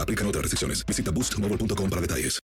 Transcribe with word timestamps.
Aplican 0.00 0.26
otras 0.26 0.42
restricciones. 0.42 0.84
Visita 0.86 1.10
boostmobile.com 1.10 1.90
para 1.90 2.00
detalles. 2.00 2.40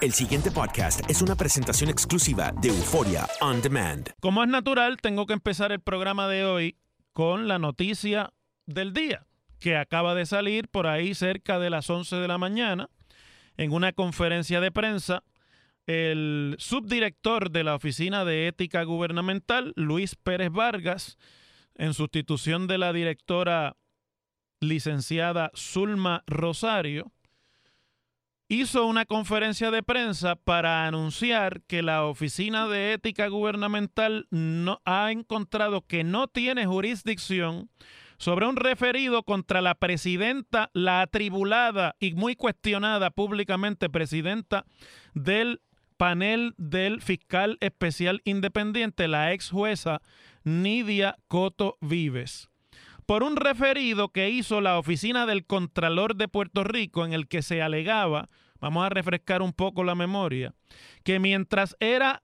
El 0.00 0.14
siguiente 0.14 0.50
podcast 0.50 1.02
es 1.10 1.20
una 1.20 1.36
presentación 1.36 1.90
exclusiva 1.90 2.52
de 2.62 2.68
Euforia 2.68 3.28
On 3.42 3.60
Demand. 3.60 4.10
Como 4.20 4.42
es 4.42 4.48
natural, 4.48 4.96
tengo 4.96 5.26
que 5.26 5.34
empezar 5.34 5.72
el 5.72 5.80
programa 5.80 6.26
de 6.26 6.46
hoy 6.46 6.76
con 7.12 7.48
la 7.48 7.58
noticia 7.58 8.32
del 8.64 8.94
día, 8.94 9.26
que 9.58 9.76
acaba 9.76 10.14
de 10.14 10.24
salir 10.24 10.68
por 10.68 10.86
ahí 10.86 11.14
cerca 11.14 11.58
de 11.58 11.68
las 11.68 11.90
11 11.90 12.16
de 12.16 12.28
la 12.28 12.38
mañana, 12.38 12.88
en 13.58 13.72
una 13.72 13.92
conferencia 13.92 14.60
de 14.60 14.72
prensa. 14.72 15.22
El 15.86 16.56
subdirector 16.58 17.50
de 17.50 17.64
la 17.64 17.74
Oficina 17.74 18.24
de 18.24 18.46
Ética 18.46 18.84
Gubernamental, 18.84 19.74
Luis 19.76 20.14
Pérez 20.14 20.50
Vargas, 20.50 21.18
en 21.74 21.92
sustitución 21.92 22.66
de 22.66 22.78
la 22.78 22.92
directora 22.92 23.76
licenciada 24.60 25.50
Zulma 25.56 26.22
Rosario, 26.26 27.10
hizo 28.48 28.86
una 28.86 29.06
conferencia 29.06 29.70
de 29.70 29.82
prensa 29.82 30.36
para 30.36 30.86
anunciar 30.86 31.62
que 31.62 31.82
la 31.82 32.04
Oficina 32.04 32.66
de 32.68 32.92
Ética 32.92 33.28
Gubernamental 33.28 34.26
no, 34.30 34.80
ha 34.84 35.12
encontrado 35.12 35.86
que 35.86 36.04
no 36.04 36.26
tiene 36.26 36.66
jurisdicción 36.66 37.70
sobre 38.18 38.46
un 38.46 38.56
referido 38.56 39.22
contra 39.22 39.62
la 39.62 39.76
presidenta, 39.76 40.70
la 40.74 41.00
atribulada 41.00 41.96
y 42.00 42.12
muy 42.14 42.36
cuestionada 42.36 43.10
públicamente 43.10 43.88
presidenta 43.88 44.66
del 45.14 45.62
panel 45.96 46.54
del 46.58 47.00
fiscal 47.02 47.56
especial 47.60 48.20
independiente, 48.24 49.08
la 49.08 49.32
ex 49.32 49.50
jueza 49.50 50.02
Nidia 50.42 51.16
Coto 51.28 51.78
Vives 51.80 52.49
por 53.10 53.24
un 53.24 53.34
referido 53.34 54.10
que 54.10 54.30
hizo 54.30 54.60
la 54.60 54.78
oficina 54.78 55.26
del 55.26 55.44
Contralor 55.44 56.14
de 56.14 56.28
Puerto 56.28 56.62
Rico 56.62 57.04
en 57.04 57.12
el 57.12 57.26
que 57.26 57.42
se 57.42 57.60
alegaba, 57.60 58.28
vamos 58.60 58.86
a 58.86 58.88
refrescar 58.88 59.42
un 59.42 59.52
poco 59.52 59.82
la 59.82 59.96
memoria, 59.96 60.54
que 61.02 61.18
mientras 61.18 61.76
era 61.80 62.22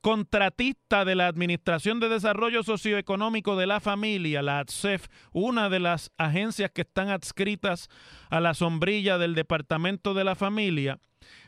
contratista 0.00 1.04
de 1.04 1.16
la 1.16 1.26
Administración 1.26 1.98
de 1.98 2.08
Desarrollo 2.08 2.62
Socioeconómico 2.62 3.56
de 3.56 3.66
la 3.66 3.80
Familia, 3.80 4.42
la 4.42 4.60
ATSEF, 4.60 5.08
una 5.32 5.68
de 5.68 5.80
las 5.80 6.12
agencias 6.18 6.70
que 6.70 6.82
están 6.82 7.08
adscritas 7.08 7.88
a 8.30 8.38
la 8.38 8.54
sombrilla 8.54 9.18
del 9.18 9.34
Departamento 9.34 10.14
de 10.14 10.22
la 10.22 10.36
Familia, 10.36 11.00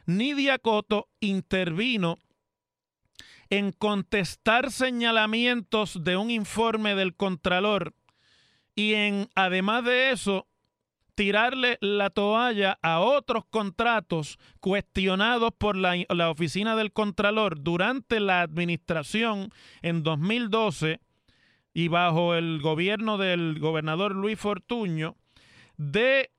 Nidia 0.04 0.58
Coto 0.58 1.06
intervino 1.20 2.18
en 3.50 3.70
contestar 3.70 4.72
señalamientos 4.72 6.02
de 6.02 6.16
un 6.16 6.28
informe 6.28 6.96
del 6.96 7.14
Contralor 7.14 7.94
y 8.74 8.94
en 8.94 9.28
además 9.34 9.84
de 9.84 10.10
eso 10.10 10.46
tirarle 11.14 11.78
la 11.80 12.10
toalla 12.10 12.78
a 12.82 13.00
otros 13.00 13.44
contratos 13.48 14.38
cuestionados 14.60 15.52
por 15.56 15.76
la, 15.76 15.94
la, 16.08 16.30
oficina 16.30 16.74
del 16.74 16.92
Contralor 16.92 17.62
durante 17.62 18.18
la 18.18 18.40
administración 18.40 19.50
en 19.82 20.02
2012 20.02 21.00
y 21.72 21.88
bajo 21.88 22.34
el 22.34 22.60
gobierno 22.60 23.16
del 23.16 23.58
gobernador 23.60 24.14
Luis 24.14 24.38
Fortuño 24.38 25.16
de 25.76 26.30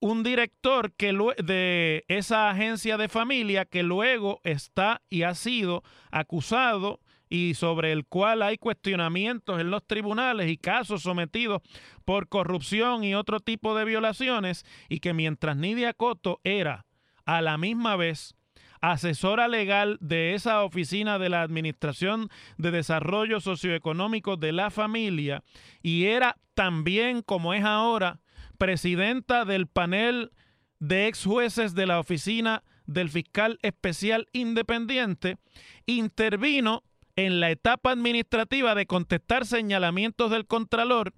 un 0.00 0.22
director 0.22 0.92
que 0.92 1.12
de 1.38 2.04
esa 2.08 2.50
agencia 2.50 2.96
de 2.96 3.08
familia 3.08 3.64
que 3.64 3.82
luego 3.82 4.40
está 4.42 5.00
y 5.08 5.22
ha 5.22 5.34
sido 5.34 5.84
acusado 6.10 7.00
y 7.32 7.54
sobre 7.54 7.92
el 7.92 8.04
cual 8.04 8.42
hay 8.42 8.58
cuestionamientos 8.58 9.58
en 9.58 9.70
los 9.70 9.86
tribunales 9.86 10.50
y 10.50 10.58
casos 10.58 11.00
sometidos 11.00 11.62
por 12.04 12.28
corrupción 12.28 13.04
y 13.04 13.14
otro 13.14 13.40
tipo 13.40 13.74
de 13.74 13.86
violaciones, 13.86 14.66
y 14.90 15.00
que 15.00 15.14
mientras 15.14 15.56
Nidia 15.56 15.94
Coto 15.94 16.42
era 16.44 16.84
a 17.24 17.40
la 17.40 17.56
misma 17.56 17.96
vez 17.96 18.34
asesora 18.82 19.48
legal 19.48 19.96
de 20.02 20.34
esa 20.34 20.62
oficina 20.62 21.18
de 21.18 21.30
la 21.30 21.40
Administración 21.40 22.28
de 22.58 22.70
Desarrollo 22.70 23.40
Socioeconómico 23.40 24.36
de 24.36 24.52
la 24.52 24.70
Familia 24.70 25.42
y 25.80 26.04
era 26.04 26.36
también, 26.52 27.22
como 27.22 27.54
es 27.54 27.64
ahora, 27.64 28.20
presidenta 28.58 29.46
del 29.46 29.68
panel 29.68 30.32
de 30.80 31.06
ex 31.06 31.24
jueces 31.24 31.74
de 31.74 31.86
la 31.86 31.98
oficina 31.98 32.62
del 32.84 33.08
fiscal 33.08 33.58
especial 33.62 34.26
independiente, 34.34 35.38
intervino 35.86 36.82
en 37.16 37.40
la 37.40 37.50
etapa 37.50 37.90
administrativa 37.90 38.74
de 38.74 38.86
contestar 38.86 39.46
señalamientos 39.46 40.30
del 40.30 40.46
Contralor 40.46 41.12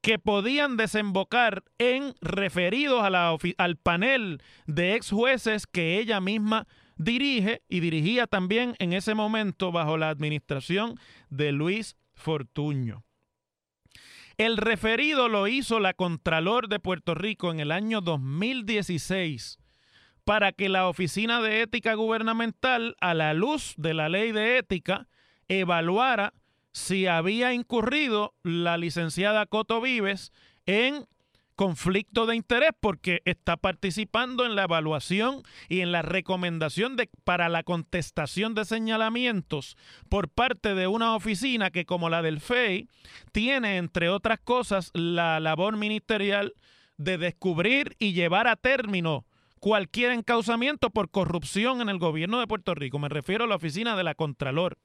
que 0.00 0.18
podían 0.18 0.76
desembocar 0.76 1.62
en 1.78 2.14
referidos 2.20 3.04
al 3.56 3.76
panel 3.76 4.42
de 4.66 4.94
ex 4.94 5.10
jueces 5.10 5.66
que 5.66 5.98
ella 5.98 6.20
misma 6.20 6.66
dirige 6.96 7.62
y 7.68 7.80
dirigía 7.80 8.26
también 8.26 8.74
en 8.78 8.92
ese 8.92 9.14
momento 9.14 9.70
bajo 9.70 9.96
la 9.96 10.08
administración 10.08 10.98
de 11.30 11.52
Luis 11.52 11.96
Fortuño. 12.14 13.04
El 14.38 14.56
referido 14.56 15.28
lo 15.28 15.46
hizo 15.46 15.78
la 15.78 15.94
Contralor 15.94 16.68
de 16.68 16.80
Puerto 16.80 17.14
Rico 17.14 17.52
en 17.52 17.60
el 17.60 17.70
año 17.70 18.00
2016 18.00 19.58
para 20.24 20.52
que 20.52 20.68
la 20.68 20.88
Oficina 20.88 21.40
de 21.40 21.62
Ética 21.62 21.94
Gubernamental, 21.94 22.96
a 23.00 23.14
la 23.14 23.34
luz 23.34 23.74
de 23.76 23.94
la 23.94 24.08
ley 24.08 24.32
de 24.32 24.58
ética, 24.58 25.08
evaluara 25.60 26.32
si 26.72 27.06
había 27.06 27.52
incurrido 27.52 28.34
la 28.42 28.76
licenciada 28.76 29.46
Coto 29.46 29.80
Vives 29.80 30.32
en 30.66 31.06
conflicto 31.54 32.26
de 32.26 32.34
interés 32.34 32.70
porque 32.80 33.20
está 33.24 33.56
participando 33.56 34.46
en 34.46 34.56
la 34.56 34.64
evaluación 34.64 35.42
y 35.68 35.80
en 35.80 35.92
la 35.92 36.02
recomendación 36.02 36.96
de, 36.96 37.10
para 37.24 37.48
la 37.48 37.62
contestación 37.62 38.54
de 38.54 38.64
señalamientos 38.64 39.76
por 40.08 40.28
parte 40.28 40.74
de 40.74 40.86
una 40.86 41.14
oficina 41.14 41.70
que 41.70 41.84
como 41.84 42.08
la 42.08 42.22
del 42.22 42.40
FEI 42.40 42.88
tiene 43.32 43.76
entre 43.76 44.08
otras 44.08 44.40
cosas 44.40 44.90
la 44.94 45.40
labor 45.40 45.76
ministerial 45.76 46.54
de 46.96 47.18
descubrir 47.18 47.96
y 47.98 48.12
llevar 48.12 48.48
a 48.48 48.56
término 48.56 49.26
cualquier 49.60 50.12
encausamiento 50.12 50.90
por 50.90 51.10
corrupción 51.10 51.80
en 51.80 51.88
el 51.88 51.98
gobierno 51.98 52.40
de 52.40 52.46
Puerto 52.46 52.74
Rico. 52.74 52.98
Me 52.98 53.08
refiero 53.08 53.44
a 53.44 53.46
la 53.46 53.56
oficina 53.56 53.94
de 53.94 54.02
la 54.02 54.14
Contralor. 54.14 54.78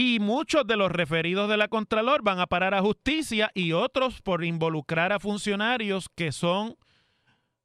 Y 0.00 0.20
muchos 0.20 0.64
de 0.64 0.76
los 0.76 0.92
referidos 0.92 1.48
de 1.48 1.56
la 1.56 1.66
Contralor 1.66 2.22
van 2.22 2.38
a 2.38 2.46
parar 2.46 2.72
a 2.72 2.82
justicia 2.82 3.50
y 3.52 3.72
otros 3.72 4.22
por 4.22 4.44
involucrar 4.44 5.12
a 5.12 5.18
funcionarios 5.18 6.08
que 6.14 6.30
son 6.30 6.76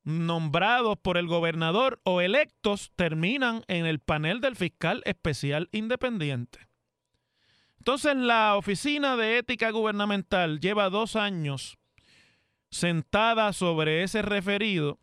nombrados 0.04 0.98
por 0.98 1.18
el 1.18 1.28
gobernador 1.28 2.02
o 2.04 2.22
electos 2.22 2.92
terminan 2.96 3.62
en 3.68 3.86
el 3.86 4.00
panel 4.00 4.42
del 4.42 4.56
fiscal 4.56 5.04
especial 5.06 5.70
independiente. 5.72 6.58
Entonces 7.78 8.16
la 8.16 8.58
Oficina 8.58 9.16
de 9.16 9.38
Ética 9.38 9.70
Gubernamental 9.70 10.60
lleva 10.60 10.90
dos 10.90 11.16
años 11.16 11.78
sentada 12.72 13.54
sobre 13.54 14.02
ese 14.02 14.24
referido 14.24 14.98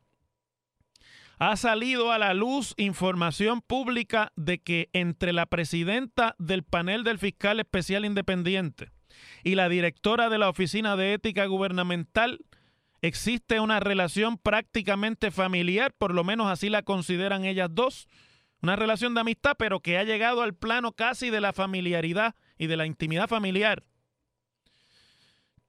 ha 1.41 1.57
salido 1.57 2.13
a 2.13 2.19
la 2.19 2.35
luz 2.35 2.75
información 2.77 3.63
pública 3.63 4.31
de 4.37 4.59
que 4.59 4.91
entre 4.93 5.33
la 5.33 5.47
presidenta 5.47 6.37
del 6.39 6.63
panel 6.65 7.03
del 7.03 7.19
fiscal 7.19 7.59
especial 7.59 8.05
independiente 8.05 8.91
y 9.43 9.55
la 9.55 9.71
directora 9.71 10.29
de 10.29 10.37
la 10.37 10.51
Oficina 10.51 10.97
de 10.97 11.15
Ética 11.15 11.47
Gubernamental 11.47 12.45
existe 13.01 13.59
una 13.59 13.81
relación 13.81 14.37
prácticamente 14.37 15.31
familiar, 15.31 15.95
por 15.97 16.13
lo 16.13 16.25
menos 16.25 16.47
así 16.49 16.69
la 16.69 16.83
consideran 16.83 17.47
ellas 17.47 17.71
dos, 17.73 18.07
una 18.61 18.77
relación 18.77 19.15
de 19.15 19.23
amistad, 19.23 19.57
pero 19.59 19.81
que 19.81 19.97
ha 19.97 20.05
llegado 20.05 20.43
al 20.43 20.55
plano 20.55 20.93
casi 20.93 21.31
de 21.31 21.41
la 21.41 21.55
familiaridad 21.55 22.35
y 22.59 22.67
de 22.67 22.77
la 22.77 22.85
intimidad 22.85 23.29
familiar. 23.29 23.85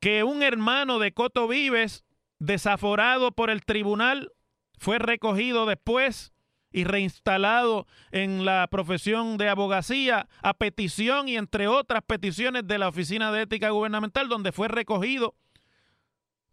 Que 0.02 0.26
un 0.26 0.44
hermano 0.44 1.00
de 1.00 1.14
Coto 1.14 1.48
Vives, 1.48 2.04
desaforado 2.40 3.32
por 3.32 3.50
el 3.50 3.64
tribunal, 3.64 4.34
fue 4.82 4.98
recogido 4.98 5.68
después 5.68 6.34
y 6.72 6.86
reinstalado 6.86 7.86
en 8.12 8.46
la 8.46 8.68
profesión 8.68 9.38
de 9.38 9.48
abogacía 9.48 10.28
a 10.42 10.56
petición 10.56 11.30
y 11.30 11.38
entre 11.38 11.68
otras 11.68 12.02
peticiones 12.02 12.66
de 12.66 12.80
la 12.80 12.88
Oficina 12.88 13.32
de 13.32 13.44
Ética 13.44 13.70
Gubernamental, 13.70 14.28
donde 14.28 14.52
fue 14.52 14.70
recogido 14.70 15.36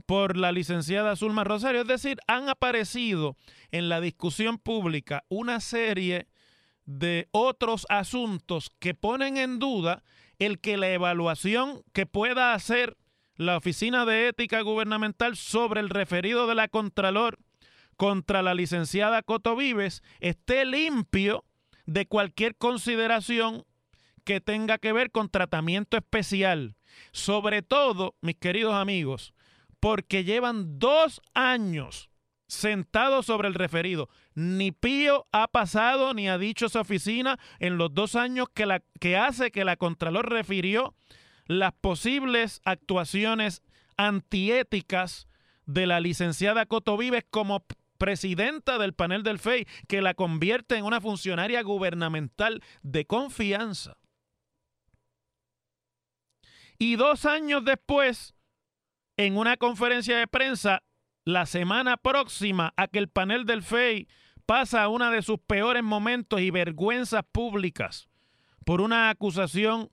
por 0.05 0.37
la 0.37 0.53
licenciada 0.53 1.17
Zulma 1.17 1.43
Rosario. 1.43 1.81
Es 1.81 1.89
decir, 1.89 2.19
han 2.27 2.51
aparecido 2.51 3.35
en 3.71 3.89
la 3.89 3.99
discusión 3.99 4.59
pública 4.59 5.25
una 5.31 5.59
serie 5.61 6.29
de 6.85 7.29
otros 7.31 7.87
asuntos 7.89 8.71
que 8.79 8.93
ponen 8.93 9.39
en 9.39 9.59
duda 9.59 10.03
el 10.39 10.61
que 10.61 10.77
la 10.77 10.91
evaluación 10.91 11.83
que 11.95 12.05
pueda 12.05 12.53
hacer 12.53 12.99
la 13.37 13.57
Oficina 13.57 14.05
de 14.05 14.29
Ética 14.29 14.61
Gubernamental 14.61 15.35
sobre 15.35 15.81
el 15.81 15.89
referido 15.89 16.47
de 16.47 16.57
la 16.57 16.69
Contralor 16.69 17.39
contra 17.99 18.43
la 18.43 18.55
licenciada 18.55 19.23
Coto 19.23 19.57
Vives 19.57 20.03
esté 20.21 20.65
limpio 20.65 21.45
de 21.85 22.07
cualquier 22.07 22.57
consideración 22.57 23.65
que 24.25 24.41
tenga 24.41 24.79
que 24.79 24.93
ver 24.93 25.11
con 25.11 25.29
tratamiento 25.29 25.97
especial. 25.97 26.77
Sobre 27.13 27.61
todo, 27.63 28.15
mis 28.21 28.37
queridos 28.37 28.75
amigos, 28.75 29.35
porque 29.81 30.25
llevan 30.25 30.79
dos 30.79 31.21
años 31.35 32.09
sentados 32.47 33.27
sobre 33.27 33.49
el 33.49 33.55
referido. 33.55 34.09
Ni 34.35 34.71
Pío 34.71 35.27
ha 35.33 35.49
pasado 35.49 36.15
ni 36.15 36.29
ha 36.29 36.39
dicho 36.39 36.67
esa 36.67 36.81
oficina 36.81 37.39
en 37.59 37.79
los 37.79 37.93
dos 37.93 38.15
años 38.15 38.47
que, 38.55 38.65
la, 38.65 38.81
que 39.01 39.17
hace 39.17 39.51
que 39.51 39.65
la 39.65 39.77
Contralor 39.77 40.31
refirió 40.31 40.95
las 41.47 41.73
posibles 41.73 42.61
actuaciones 42.65 43.63
antiéticas 43.97 45.27
de 45.67 45.87
la 45.87 46.01
licenciada 46.01 46.65
Coto 46.67 46.97
Vives 46.97 47.25
como 47.29 47.65
presidenta 47.99 48.79
del 48.79 48.95
panel 48.95 49.23
del 49.23 49.39
FEI, 49.39 49.67
que 49.87 50.01
la 50.01 50.15
convierte 50.15 50.77
en 50.77 50.85
una 50.85 51.01
funcionaria 51.01 51.63
gubernamental 51.63 52.63
de 52.83 53.05
confianza. 53.05 53.99
Y 56.79 56.97
dos 56.97 57.27
años 57.27 57.65
después, 57.65 58.35
en 59.17 59.37
una 59.37 59.57
conferencia 59.57 60.17
de 60.17 60.29
prensa, 60.29 60.85
la 61.25 61.45
semana 61.45 61.97
próxima 61.97 62.73
a 62.77 62.87
que 62.87 63.01
el 63.01 63.09
panel 63.09 63.45
del 63.45 63.63
FEI 63.63 64.09
pasa 64.47 64.89
una 64.89 65.11
de 65.11 65.21
sus 65.21 65.39
peores 65.41 65.83
momentos 65.83 66.41
y 66.41 66.51
vergüenzas 66.51 67.23
públicas 67.31 68.09
por 68.65 68.81
una 68.81 69.11
acusación 69.11 69.91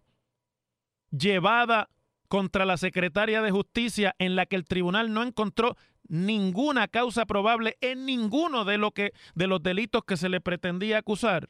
llevada 1.12 1.90
contra 2.28 2.66
la 2.66 2.78
secretaria 2.78 3.42
de 3.42 3.52
Justicia 3.52 4.16
en 4.20 4.36
la 4.36 4.46
que 4.46 4.56
el 4.56 4.66
tribunal 4.66 5.14
no 5.14 5.24
encontró 5.24 5.76
ninguna 6.08 6.88
causa 6.88 7.26
probable 7.26 7.78
en 7.82 8.06
ninguno 8.06 8.66
de, 8.66 8.78
lo 8.78 8.92
que, 8.92 9.14
de 9.34 9.48
los 9.48 9.62
delitos 9.62 10.04
que 10.04 10.18
se 10.18 10.30
le 10.30 10.42
pretendía 10.42 11.00
acusar. 11.00 11.50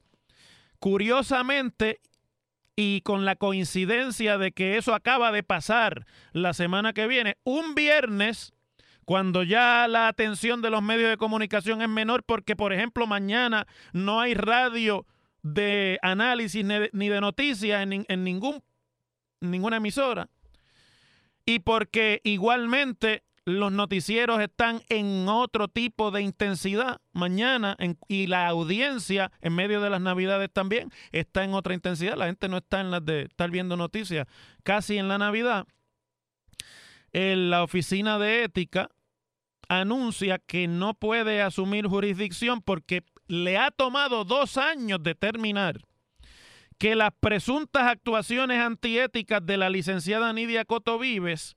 Curiosamente, 0.80 2.00
y 2.76 3.02
con 3.02 3.26
la 3.26 3.36
coincidencia 3.36 4.38
de 4.38 4.52
que 4.52 4.78
eso 4.78 4.94
acaba 4.94 5.32
de 5.32 5.44
pasar 5.44 6.06
la 6.34 6.54
semana 6.54 6.94
que 6.94 7.08
viene, 7.08 7.38
un 7.44 7.76
viernes, 7.76 8.54
cuando 9.06 9.44
ya 9.44 9.88
la 9.88 10.08
atención 10.08 10.62
de 10.62 10.72
los 10.72 10.82
medios 10.82 11.10
de 11.10 11.18
comunicación 11.18 11.82
es 11.82 11.90
menor, 11.90 12.24
porque 12.24 12.56
por 12.56 12.74
ejemplo 12.74 13.08
mañana 13.08 13.68
no 13.94 14.20
hay 14.20 14.34
radio 14.34 15.06
de 15.44 16.00
análisis 16.02 16.66
ni 16.66 17.10
de 17.10 17.22
noticias 17.22 17.84
en, 17.84 18.06
en 18.08 18.24
ningún, 18.24 18.64
ninguna 19.40 19.78
emisora, 19.78 20.28
y 21.46 21.60
porque 21.60 22.20
igualmente 22.24 23.24
los 23.46 23.72
noticieros 23.72 24.42
están 24.42 24.82
en 24.90 25.30
otro 25.30 25.68
tipo 25.68 26.10
de 26.10 26.24
intensidad 26.24 27.00
mañana 27.14 27.78
y 28.08 28.26
la 28.26 28.48
audiencia 28.48 29.32
en 29.42 29.54
medio 29.54 29.82
de 29.82 29.92
las 29.92 30.02
navidades 30.02 30.50
también 30.52 30.92
está 31.12 31.44
en 31.44 31.54
otra 31.54 31.76
intensidad. 31.76 32.18
La 32.18 32.26
gente 32.26 32.50
no 32.50 32.58
está 32.58 32.82
en 32.82 32.90
las 32.90 33.06
de 33.06 33.24
estar 33.24 33.52
viendo 33.52 33.78
noticias 33.78 34.28
casi 34.64 34.98
en 34.98 35.08
la 35.08 35.20
Navidad. 35.20 35.68
La 37.14 37.64
oficina 37.64 38.18
de 38.18 38.44
ética 38.44 38.90
anuncia 39.70 40.40
que 40.40 40.68
no 40.68 40.96
puede 40.96 41.42
asumir 41.42 41.88
jurisdicción 41.88 42.62
porque 42.62 43.04
le 43.28 43.58
ha 43.58 43.72
tomado 43.72 44.26
dos 44.26 44.58
años 44.58 45.02
determinar 45.02 45.80
que 46.78 46.96
las 46.96 47.12
presuntas 47.20 47.84
actuaciones 47.84 48.60
antiéticas 48.60 49.46
de 49.46 49.58
la 49.58 49.70
licenciada 49.70 50.34
Nidia 50.34 50.66
Coto 50.66 51.00
Vives 51.00 51.56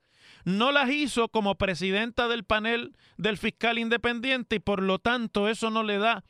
no 0.48 0.72
las 0.72 0.90
hizo 0.90 1.28
como 1.28 1.56
presidenta 1.56 2.26
del 2.26 2.42
panel 2.42 2.96
del 3.18 3.36
fiscal 3.36 3.78
independiente 3.78 4.56
y 4.56 4.60
por 4.60 4.82
lo 4.82 4.98
tanto 4.98 5.48
eso 5.48 5.68
no 5.70 5.82
le 5.82 5.98
da 5.98 6.24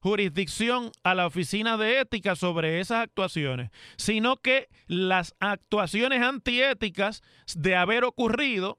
jurisdicción 0.00 0.92
a 1.02 1.14
la 1.14 1.26
oficina 1.26 1.76
de 1.76 2.00
ética 2.00 2.36
sobre 2.36 2.80
esas 2.80 3.02
actuaciones, 3.02 3.70
sino 3.96 4.36
que 4.36 4.68
las 4.86 5.34
actuaciones 5.40 6.22
antiéticas 6.22 7.22
de 7.54 7.76
haber 7.76 8.04
ocurrido 8.04 8.78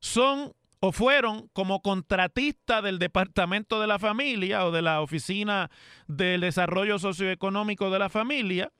son 0.00 0.52
o 0.80 0.92
fueron 0.92 1.48
como 1.52 1.82
contratista 1.82 2.80
del 2.80 2.98
Departamento 2.98 3.80
de 3.80 3.86
la 3.86 3.98
Familia 3.98 4.66
o 4.66 4.70
de 4.70 4.82
la 4.82 5.00
Oficina 5.02 5.70
del 6.06 6.40
Desarrollo 6.40 6.98
Socioeconómico 6.98 7.90
de 7.90 7.98
la 7.98 8.08
Familia, 8.08 8.72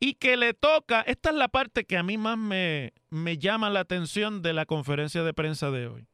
y 0.00 0.14
que 0.14 0.38
le 0.38 0.54
toca, 0.54 1.02
esta 1.02 1.28
es 1.28 1.36
la 1.36 1.48
parte 1.48 1.84
que 1.84 1.98
a 1.98 2.02
mí 2.02 2.16
más 2.16 2.38
me, 2.38 2.94
me 3.10 3.36
llama 3.36 3.68
la 3.68 3.80
atención 3.80 4.40
de 4.40 4.54
la 4.54 4.64
conferencia 4.64 5.22
de 5.22 5.34
prensa 5.34 5.70
de 5.70 5.86
hoy. 5.86 6.08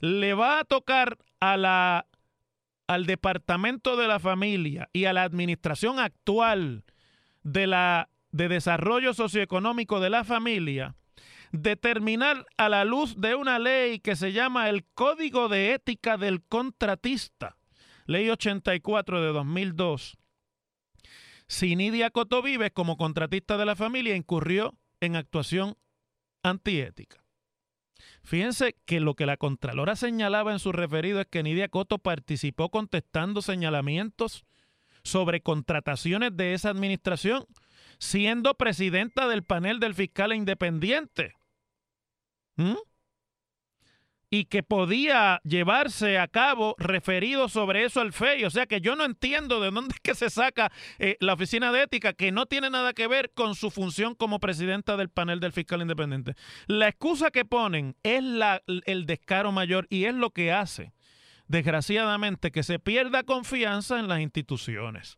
Le 0.00 0.34
va 0.34 0.58
a 0.58 0.64
tocar 0.64 1.18
a 1.38 1.56
la, 1.56 2.06
al 2.88 3.06
Departamento 3.06 3.96
de 3.96 4.08
la 4.08 4.18
Familia 4.18 4.90
y 4.92 5.04
a 5.04 5.12
la 5.12 5.22
administración 5.22 6.00
actual 6.00 6.84
de, 7.44 7.68
la, 7.68 8.10
de 8.32 8.48
Desarrollo 8.48 9.14
Socioeconómico 9.14 10.00
de 10.00 10.10
la 10.10 10.24
Familia 10.24 10.96
determinar 11.52 12.46
a 12.56 12.68
la 12.68 12.84
luz 12.84 13.20
de 13.20 13.36
una 13.36 13.60
ley 13.60 14.00
que 14.00 14.16
se 14.16 14.32
llama 14.32 14.68
el 14.68 14.84
Código 14.94 15.48
de 15.48 15.72
Ética 15.72 16.16
del 16.16 16.42
Contratista, 16.42 17.56
ley 18.06 18.28
84 18.28 19.22
de 19.22 19.28
2002, 19.28 20.18
si 21.46 21.76
Nidia 21.76 22.10
Coto 22.10 22.42
Vives, 22.42 22.72
como 22.72 22.96
contratista 22.96 23.56
de 23.56 23.66
la 23.66 23.76
familia, 23.76 24.16
incurrió 24.16 24.74
en 25.00 25.16
actuación 25.16 25.76
antiética. 26.42 27.24
Fíjense 28.22 28.76
que 28.86 29.00
lo 29.00 29.14
que 29.14 29.26
la 29.26 29.36
Contralora 29.36 29.96
señalaba 29.96 30.52
en 30.52 30.58
su 30.58 30.72
referido 30.72 31.20
es 31.20 31.26
que 31.26 31.42
Nidia 31.42 31.68
Coto 31.68 31.98
participó 31.98 32.70
contestando 32.70 33.42
señalamientos 33.42 34.44
sobre 35.02 35.42
contrataciones 35.42 36.36
de 36.36 36.54
esa 36.54 36.70
administración, 36.70 37.46
siendo 37.98 38.54
presidenta 38.54 39.28
del 39.28 39.44
panel 39.44 39.78
del 39.78 39.94
fiscal 39.94 40.32
independiente. 40.32 41.34
¿Mm? 42.56 42.76
Y 44.34 44.46
que 44.46 44.64
podía 44.64 45.40
llevarse 45.44 46.18
a 46.18 46.26
cabo 46.26 46.74
referido 46.76 47.48
sobre 47.48 47.84
eso 47.84 48.00
al 48.00 48.12
FEI. 48.12 48.44
O 48.44 48.50
sea 48.50 48.66
que 48.66 48.80
yo 48.80 48.96
no 48.96 49.04
entiendo 49.04 49.60
de 49.60 49.70
dónde 49.70 49.94
es 49.94 50.00
que 50.00 50.16
se 50.16 50.28
saca 50.28 50.72
eh, 50.98 51.16
la 51.20 51.34
oficina 51.34 51.70
de 51.70 51.84
ética, 51.84 52.14
que 52.14 52.32
no 52.32 52.46
tiene 52.46 52.68
nada 52.68 52.94
que 52.94 53.06
ver 53.06 53.30
con 53.32 53.54
su 53.54 53.70
función 53.70 54.16
como 54.16 54.40
presidenta 54.40 54.96
del 54.96 55.08
panel 55.08 55.38
del 55.38 55.52
fiscal 55.52 55.82
independiente. 55.82 56.34
La 56.66 56.88
excusa 56.88 57.30
que 57.30 57.44
ponen 57.44 57.94
es 58.02 58.24
la, 58.24 58.60
el 58.66 59.06
descaro 59.06 59.52
mayor 59.52 59.86
y 59.88 60.06
es 60.06 60.14
lo 60.16 60.30
que 60.30 60.50
hace, 60.50 60.94
desgraciadamente, 61.46 62.50
que 62.50 62.64
se 62.64 62.80
pierda 62.80 63.22
confianza 63.22 64.00
en 64.00 64.08
las 64.08 64.18
instituciones. 64.18 65.16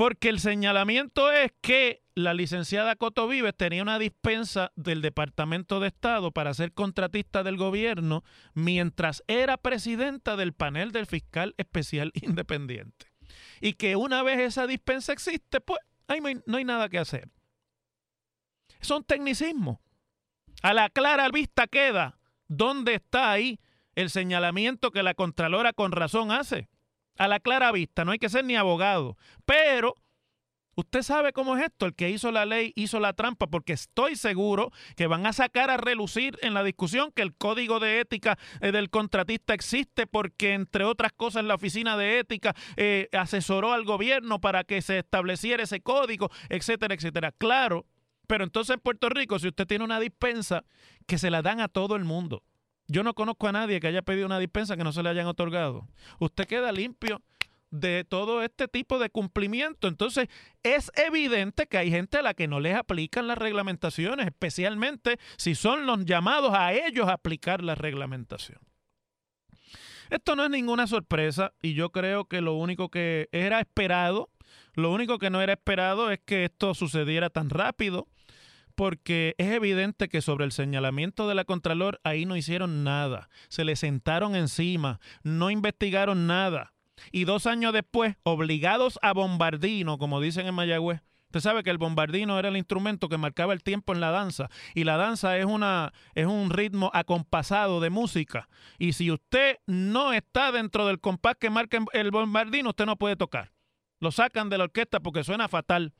Porque 0.00 0.30
el 0.30 0.40
señalamiento 0.40 1.30
es 1.30 1.52
que 1.60 2.02
la 2.14 2.32
licenciada 2.32 2.96
Coto 2.96 3.28
Vives 3.28 3.54
tenía 3.54 3.82
una 3.82 3.98
dispensa 3.98 4.72
del 4.74 5.02
Departamento 5.02 5.78
de 5.78 5.88
Estado 5.88 6.30
para 6.30 6.54
ser 6.54 6.72
contratista 6.72 7.42
del 7.42 7.58
gobierno 7.58 8.24
mientras 8.54 9.22
era 9.26 9.58
presidenta 9.58 10.36
del 10.36 10.54
panel 10.54 10.92
del 10.92 11.04
fiscal 11.04 11.54
especial 11.58 12.12
independiente. 12.22 13.12
Y 13.60 13.74
que 13.74 13.94
una 13.94 14.22
vez 14.22 14.38
esa 14.40 14.66
dispensa 14.66 15.12
existe, 15.12 15.60
pues 15.60 15.80
no 16.46 16.56
hay 16.56 16.64
nada 16.64 16.88
que 16.88 16.98
hacer. 16.98 17.28
Son 18.80 19.04
tecnicismos. 19.04 19.80
A 20.62 20.72
la 20.72 20.88
clara 20.88 21.28
vista 21.28 21.66
queda 21.66 22.18
dónde 22.48 22.94
está 22.94 23.32
ahí 23.32 23.60
el 23.96 24.08
señalamiento 24.08 24.92
que 24.92 25.02
la 25.02 25.12
Contralora 25.12 25.74
con 25.74 25.92
razón 25.92 26.32
hace 26.32 26.70
a 27.20 27.28
la 27.28 27.38
clara 27.38 27.70
vista, 27.70 28.06
no 28.06 28.12
hay 28.12 28.18
que 28.18 28.30
ser 28.30 28.46
ni 28.46 28.56
abogado. 28.56 29.18
Pero 29.44 29.94
usted 30.74 31.02
sabe 31.02 31.34
cómo 31.34 31.54
es 31.54 31.64
esto, 31.64 31.84
el 31.84 31.94
que 31.94 32.08
hizo 32.08 32.32
la 32.32 32.46
ley 32.46 32.72
hizo 32.76 32.98
la 32.98 33.12
trampa, 33.12 33.46
porque 33.46 33.74
estoy 33.74 34.16
seguro 34.16 34.72
que 34.96 35.06
van 35.06 35.26
a 35.26 35.34
sacar 35.34 35.68
a 35.68 35.76
relucir 35.76 36.38
en 36.40 36.54
la 36.54 36.64
discusión 36.64 37.12
que 37.12 37.20
el 37.20 37.34
código 37.34 37.78
de 37.78 38.00
ética 38.00 38.38
eh, 38.62 38.72
del 38.72 38.88
contratista 38.88 39.52
existe 39.52 40.06
porque, 40.06 40.54
entre 40.54 40.84
otras 40.84 41.12
cosas, 41.12 41.44
la 41.44 41.56
oficina 41.56 41.98
de 41.98 42.20
ética 42.20 42.56
eh, 42.78 43.10
asesoró 43.12 43.74
al 43.74 43.84
gobierno 43.84 44.40
para 44.40 44.64
que 44.64 44.80
se 44.80 45.00
estableciera 45.00 45.64
ese 45.64 45.82
código, 45.82 46.30
etcétera, 46.48 46.94
etcétera. 46.94 47.32
Claro, 47.32 47.84
pero 48.26 48.44
entonces 48.44 48.72
en 48.72 48.80
Puerto 48.80 49.10
Rico, 49.10 49.38
si 49.38 49.48
usted 49.48 49.66
tiene 49.66 49.84
una 49.84 50.00
dispensa, 50.00 50.64
que 51.06 51.18
se 51.18 51.28
la 51.28 51.42
dan 51.42 51.60
a 51.60 51.68
todo 51.68 51.96
el 51.96 52.04
mundo. 52.04 52.44
Yo 52.90 53.04
no 53.04 53.14
conozco 53.14 53.46
a 53.46 53.52
nadie 53.52 53.78
que 53.78 53.86
haya 53.86 54.02
pedido 54.02 54.26
una 54.26 54.40
dispensa 54.40 54.76
que 54.76 54.82
no 54.82 54.92
se 54.92 55.04
le 55.04 55.10
hayan 55.10 55.28
otorgado. 55.28 55.86
Usted 56.18 56.48
queda 56.48 56.72
limpio 56.72 57.22
de 57.70 58.02
todo 58.02 58.42
este 58.42 58.66
tipo 58.66 58.98
de 58.98 59.10
cumplimiento. 59.10 59.86
Entonces, 59.86 60.28
es 60.64 60.90
evidente 60.96 61.68
que 61.68 61.78
hay 61.78 61.92
gente 61.92 62.18
a 62.18 62.22
la 62.22 62.34
que 62.34 62.48
no 62.48 62.58
les 62.58 62.74
aplican 62.74 63.28
las 63.28 63.38
reglamentaciones, 63.38 64.26
especialmente 64.26 65.20
si 65.36 65.54
son 65.54 65.86
los 65.86 66.04
llamados 66.04 66.52
a 66.52 66.72
ellos 66.72 67.06
a 67.06 67.12
aplicar 67.12 67.62
la 67.62 67.76
reglamentación. 67.76 68.58
Esto 70.10 70.34
no 70.34 70.42
es 70.42 70.50
ninguna 70.50 70.88
sorpresa 70.88 71.52
y 71.62 71.74
yo 71.74 71.90
creo 71.90 72.24
que 72.24 72.40
lo 72.40 72.54
único 72.54 72.88
que 72.88 73.28
era 73.30 73.60
esperado, 73.60 74.30
lo 74.74 74.90
único 74.90 75.20
que 75.20 75.30
no 75.30 75.40
era 75.40 75.52
esperado 75.52 76.10
es 76.10 76.18
que 76.18 76.46
esto 76.46 76.74
sucediera 76.74 77.30
tan 77.30 77.50
rápido 77.50 78.08
porque 78.80 79.34
es 79.36 79.48
evidente 79.48 80.08
que 80.08 80.22
sobre 80.22 80.46
el 80.46 80.52
señalamiento 80.52 81.28
de 81.28 81.34
la 81.34 81.44
Contralor 81.44 82.00
ahí 82.02 82.24
no 82.24 82.34
hicieron 82.34 82.82
nada. 82.82 83.28
Se 83.50 83.62
le 83.62 83.76
sentaron 83.76 84.34
encima, 84.34 85.00
no 85.22 85.50
investigaron 85.50 86.26
nada. 86.26 86.72
Y 87.12 87.24
dos 87.24 87.46
años 87.46 87.74
después, 87.74 88.16
obligados 88.22 88.98
a 89.02 89.12
bombardino, 89.12 89.98
como 89.98 90.18
dicen 90.18 90.46
en 90.46 90.54
Mayagüez, 90.54 91.02
Usted 91.26 91.40
sabe 91.40 91.62
que 91.62 91.68
el 91.68 91.76
bombardino 91.76 92.38
era 92.38 92.48
el 92.48 92.56
instrumento 92.56 93.10
que 93.10 93.18
marcaba 93.18 93.52
el 93.52 93.62
tiempo 93.62 93.92
en 93.92 94.00
la 94.00 94.12
danza 94.12 94.48
y 94.74 94.84
la 94.84 94.96
danza 94.96 95.36
es 95.36 95.44
una 95.44 95.92
es 96.14 96.26
un 96.26 96.48
ritmo 96.48 96.90
acompasado 96.94 97.80
de 97.80 97.90
música 97.90 98.48
y 98.78 98.94
si 98.94 99.10
usted 99.10 99.58
no 99.66 100.14
está 100.14 100.52
dentro 100.52 100.86
del 100.86 101.00
compás 101.00 101.36
que 101.38 101.50
marca 101.50 101.78
el 101.92 102.10
bombardino, 102.10 102.70
usted 102.70 102.86
no 102.86 102.96
puede 102.96 103.16
tocar. 103.16 103.52
Lo 104.00 104.10
sacan 104.10 104.48
de 104.48 104.56
la 104.56 104.64
orquesta 104.64 105.00
porque 105.00 105.22
suena 105.22 105.48
fatal. 105.48 105.92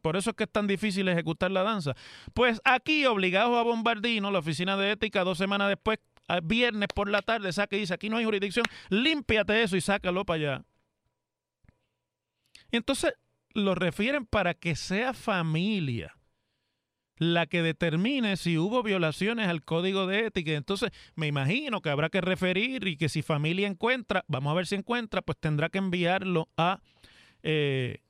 Por 0.00 0.16
eso 0.16 0.30
es 0.30 0.36
que 0.36 0.44
es 0.44 0.50
tan 0.50 0.66
difícil 0.66 1.08
ejecutar 1.08 1.50
la 1.50 1.62
danza. 1.62 1.94
Pues 2.34 2.60
aquí, 2.64 3.06
obligados 3.06 3.56
a 3.56 3.62
Bombardino, 3.62 4.30
la 4.30 4.38
oficina 4.38 4.76
de 4.76 4.92
ética, 4.92 5.24
dos 5.24 5.38
semanas 5.38 5.68
después, 5.68 5.98
viernes 6.42 6.88
por 6.94 7.08
la 7.08 7.22
tarde, 7.22 7.52
saca 7.52 7.76
y 7.76 7.80
dice, 7.80 7.94
aquí 7.94 8.08
no 8.08 8.16
hay 8.16 8.24
jurisdicción, 8.24 8.64
límpiate 8.90 9.62
eso 9.62 9.76
y 9.76 9.80
sácalo 9.80 10.24
para 10.24 10.36
allá. 10.36 10.64
Y 12.70 12.76
entonces 12.76 13.14
lo 13.54 13.74
refieren 13.74 14.26
para 14.26 14.54
que 14.54 14.76
sea 14.76 15.14
familia 15.14 16.18
la 17.18 17.46
que 17.46 17.62
determine 17.62 18.36
si 18.36 18.58
hubo 18.58 18.82
violaciones 18.82 19.48
al 19.48 19.64
código 19.64 20.06
de 20.06 20.26
ética. 20.26 20.52
Entonces, 20.52 20.90
me 21.14 21.26
imagino 21.26 21.80
que 21.80 21.90
habrá 21.90 22.08
que 22.10 22.20
referir 22.20 22.86
y 22.86 22.96
que 22.96 23.08
si 23.08 23.22
familia 23.22 23.66
encuentra, 23.66 24.24
vamos 24.28 24.52
a 24.52 24.54
ver 24.54 24.66
si 24.66 24.76
encuentra, 24.76 25.22
pues 25.22 25.38
tendrá 25.38 25.68
que 25.68 25.78
enviarlo 25.78 26.48
a 26.56 26.80
eh, 27.42 28.02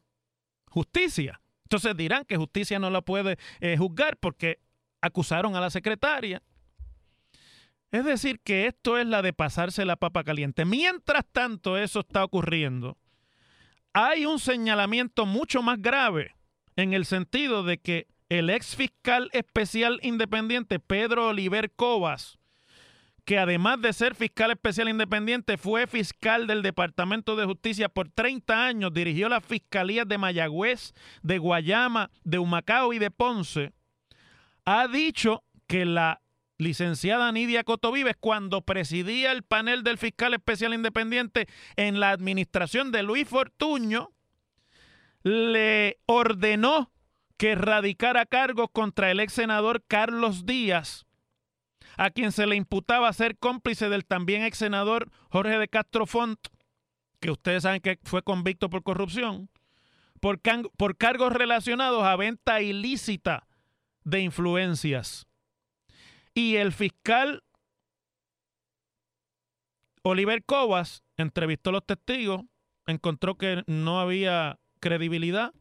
justicia. 0.66 1.40
Entonces 1.69 1.95
dirán 1.99 2.25
que 2.25 2.39
justicia 2.39 2.79
no 2.79 2.89
la 2.89 3.03
puede 3.03 3.37
eh, 3.61 3.77
juzgar 3.77 4.17
porque 4.17 4.59
acusaron 5.03 5.55
a 5.55 5.61
la 5.61 5.69
secretaria. 5.69 6.43
Es 7.91 8.07
decir, 8.07 8.41
que 8.41 8.67
esto 8.67 8.97
es 8.97 9.07
la 9.07 9.21
de 9.21 9.35
pasarse 9.35 9.85
la 9.85 9.97
papa 9.97 10.25
caliente. 10.25 10.65
Mientras 10.65 11.27
tanto 11.31 11.77
eso 11.77 12.01
está 12.01 12.25
ocurriendo, 12.25 12.97
hay 13.93 14.25
un 14.25 14.39
señalamiento 14.39 15.27
mucho 15.27 15.61
más 15.61 15.83
grave 15.83 16.35
en 16.77 16.95
el 16.95 17.05
sentido 17.05 17.63
de 17.63 17.77
que 17.77 18.07
el 18.31 18.49
ex 18.49 18.75
fiscal 18.75 19.29
especial 19.35 20.01
independiente 20.03 20.79
Pedro 20.79 21.29
Oliver 21.29 21.71
Cobas 21.71 22.38
que 23.28 23.38
además 23.38 23.78
de 23.82 23.92
ser 23.92 24.14
fiscal 24.14 24.52
especial 24.52 24.88
independiente, 24.88 25.58
fue 25.58 25.87
fiscal 25.87 26.47
del 26.47 26.62
Departamento 26.62 27.37
de 27.37 27.44
Justicia 27.44 27.90
por 27.90 28.08
30 28.08 28.64
años, 28.64 28.94
dirigió 28.94 29.28
las 29.28 29.44
fiscalías 29.44 30.08
de 30.08 30.16
Mayagüez, 30.16 30.94
de 31.23 31.37
Guayama, 31.37 32.11
de 32.25 32.38
Humacao 32.38 32.94
y 32.94 32.99
de 32.99 33.11
Ponce, 33.11 33.75
ha 34.64 34.88
dicho 34.88 35.44
que 35.66 35.85
la 35.85 36.23
licenciada 36.56 37.30
Nidia 37.30 37.64
Cotovives, 37.64 38.16
cuando 38.18 38.62
presidía 38.62 39.32
el 39.32 39.42
panel 39.42 39.82
del 39.82 39.99
fiscal 39.99 40.32
especial 40.32 40.73
independiente 40.73 41.49
en 41.76 42.00
la 42.00 42.12
administración 42.12 42.92
de 42.92 43.02
Luis 43.02 43.28
Fortuño, 43.28 44.11
le 45.23 45.99
ordenó 46.06 46.90
que 47.37 47.56
radicara 47.56 48.25
cargos 48.25 48.70
contra 48.73 49.11
el 49.11 49.20
ex 49.20 49.35
senador 49.35 49.85
Carlos 49.87 50.47
Díaz 50.47 51.04
a 51.99 52.11
quien 52.11 52.33
se 52.33 52.47
le 52.47 52.57
imputaba 52.57 53.12
ser 53.12 53.37
cómplice 53.37 53.88
del 53.88 54.07
también 54.07 54.45
ex 54.45 54.57
senador 54.57 55.11
Jorge 55.31 55.59
de 55.59 55.69
Castro 55.69 56.07
Font, 56.07 56.38
que 57.21 57.31
ustedes 57.31 57.64
saben 57.64 57.81
que 57.81 57.99
fue 58.05 58.23
convicto 58.23 58.71
por 58.71 58.85
corrupción, 58.85 59.50
por, 60.21 60.40
cargos 60.97 61.33
relacionados 61.33 62.05
a 62.05 62.17
venta 62.17 62.62
ilícita 62.62 63.49
de 64.05 64.21
influencias. 64.21 65.26
Y 66.35 66.57
el 66.57 66.73
fiscal 66.73 67.43
Oliver 70.02 70.45
Cobas 70.45 71.02
entrevistó 71.17 71.71
a 71.71 71.75
los 71.75 71.87
testigos, 71.87 72.43
encontró 72.87 73.37
que 73.37 73.64
no 73.67 74.00
había 74.00 74.61
credibilidad 74.81 75.52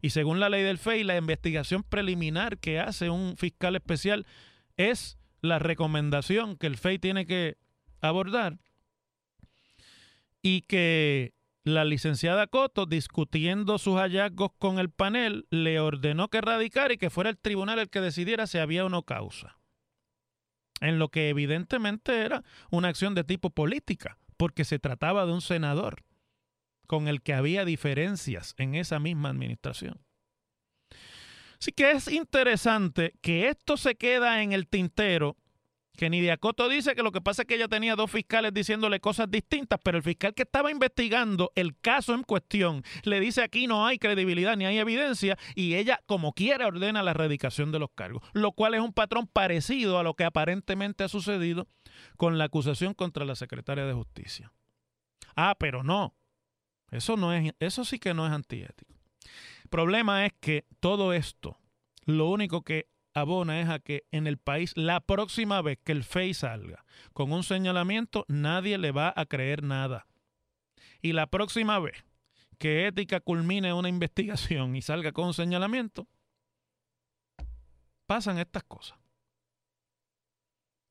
y 0.00 0.10
según 0.10 0.40
la 0.40 0.48
ley 0.48 0.62
del 0.62 0.78
FEI, 0.78 1.04
la 1.04 1.16
investigación 1.16 1.82
preliminar 1.82 2.58
que 2.58 2.80
hace 2.80 3.10
un 3.10 3.36
fiscal 3.36 3.76
especial 3.76 4.26
es 4.76 5.17
la 5.40 5.58
recomendación 5.58 6.56
que 6.56 6.66
el 6.66 6.76
FEI 6.76 6.98
tiene 6.98 7.26
que 7.26 7.58
abordar 8.00 8.58
y 10.42 10.62
que 10.62 11.34
la 11.64 11.84
licenciada 11.84 12.46
Coto, 12.46 12.86
discutiendo 12.86 13.78
sus 13.78 13.96
hallazgos 13.96 14.52
con 14.58 14.78
el 14.78 14.90
panel, 14.90 15.46
le 15.50 15.80
ordenó 15.80 16.28
que 16.28 16.40
radicara 16.40 16.94
y 16.94 16.98
que 16.98 17.10
fuera 17.10 17.30
el 17.30 17.38
tribunal 17.38 17.78
el 17.78 17.90
que 17.90 18.00
decidiera 18.00 18.46
si 18.46 18.58
había 18.58 18.84
o 18.84 18.88
no 18.88 19.02
causa. 19.02 19.58
En 20.80 20.98
lo 20.98 21.08
que 21.08 21.28
evidentemente 21.28 22.20
era 22.24 22.44
una 22.70 22.88
acción 22.88 23.14
de 23.14 23.24
tipo 23.24 23.50
política, 23.50 24.16
porque 24.36 24.64
se 24.64 24.78
trataba 24.78 25.26
de 25.26 25.32
un 25.32 25.40
senador 25.40 26.04
con 26.86 27.08
el 27.08 27.20
que 27.20 27.34
había 27.34 27.64
diferencias 27.64 28.54
en 28.56 28.74
esa 28.74 28.98
misma 28.98 29.28
administración. 29.28 30.00
Así 31.60 31.72
que 31.72 31.90
es 31.90 32.08
interesante 32.08 33.14
que 33.20 33.48
esto 33.48 33.76
se 33.76 33.96
queda 33.96 34.42
en 34.42 34.52
el 34.52 34.68
tintero, 34.68 35.36
que 35.98 36.08
Nidia 36.08 36.36
Coto 36.36 36.68
dice 36.68 36.94
que 36.94 37.02
lo 37.02 37.10
que 37.10 37.20
pasa 37.20 37.42
es 37.42 37.48
que 37.48 37.56
ella 37.56 37.66
tenía 37.66 37.96
dos 37.96 38.08
fiscales 38.08 38.54
diciéndole 38.54 39.00
cosas 39.00 39.28
distintas, 39.28 39.80
pero 39.82 39.98
el 39.98 40.04
fiscal 40.04 40.32
que 40.32 40.44
estaba 40.44 40.70
investigando 40.70 41.50
el 41.56 41.76
caso 41.76 42.14
en 42.14 42.22
cuestión 42.22 42.84
le 43.02 43.18
dice 43.18 43.42
aquí 43.42 43.66
no 43.66 43.84
hay 43.84 43.98
credibilidad 43.98 44.56
ni 44.56 44.64
hay 44.64 44.78
evidencia 44.78 45.36
y 45.56 45.74
ella 45.74 46.00
como 46.06 46.32
quiere 46.32 46.64
ordena 46.64 47.02
la 47.02 47.10
erradicación 47.10 47.72
de 47.72 47.80
los 47.80 47.90
cargos, 47.92 48.22
lo 48.32 48.52
cual 48.52 48.74
es 48.74 48.80
un 48.80 48.92
patrón 48.92 49.26
parecido 49.26 49.98
a 49.98 50.04
lo 50.04 50.14
que 50.14 50.24
aparentemente 50.24 51.02
ha 51.02 51.08
sucedido 51.08 51.66
con 52.16 52.38
la 52.38 52.44
acusación 52.44 52.94
contra 52.94 53.24
la 53.24 53.34
secretaria 53.34 53.84
de 53.84 53.94
Justicia. 53.94 54.52
Ah, 55.34 55.56
pero 55.58 55.82
no. 55.82 56.14
Eso 56.92 57.16
no 57.16 57.32
es 57.34 57.52
eso 57.58 57.84
sí 57.84 57.98
que 57.98 58.14
no 58.14 58.24
es 58.24 58.32
antiético 58.32 58.97
problema 59.68 60.26
es 60.26 60.32
que 60.40 60.66
todo 60.80 61.12
esto, 61.12 61.58
lo 62.04 62.28
único 62.28 62.62
que 62.62 62.88
abona 63.14 63.60
es 63.60 63.68
a 63.68 63.78
que 63.78 64.04
en 64.10 64.26
el 64.26 64.38
país 64.38 64.72
la 64.76 65.00
próxima 65.00 65.60
vez 65.62 65.78
que 65.84 65.92
el 65.92 66.04
FEI 66.04 66.34
salga 66.34 66.84
con 67.12 67.32
un 67.32 67.42
señalamiento, 67.42 68.24
nadie 68.28 68.78
le 68.78 68.92
va 68.92 69.12
a 69.14 69.26
creer 69.26 69.62
nada. 69.62 70.06
Y 71.00 71.12
la 71.12 71.26
próxima 71.26 71.78
vez 71.78 72.04
que 72.58 72.86
Ética 72.86 73.20
culmine 73.20 73.72
una 73.72 73.88
investigación 73.96 74.76
y 74.76 74.82
salga 74.82 75.12
con 75.12 75.26
un 75.26 75.34
señalamiento, 75.34 76.08
pasan 78.06 78.38
estas 78.38 78.64
cosas. 78.64 78.98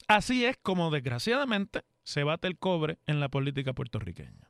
Así 0.08 0.46
es 0.46 0.58
como 0.62 0.90
desgraciadamente 0.90 1.84
se 2.04 2.24
bate 2.24 2.48
el 2.48 2.58
cobre 2.58 2.98
en 3.08 3.20
la 3.20 3.28
política 3.28 3.74
puertorriqueña. 3.74 4.50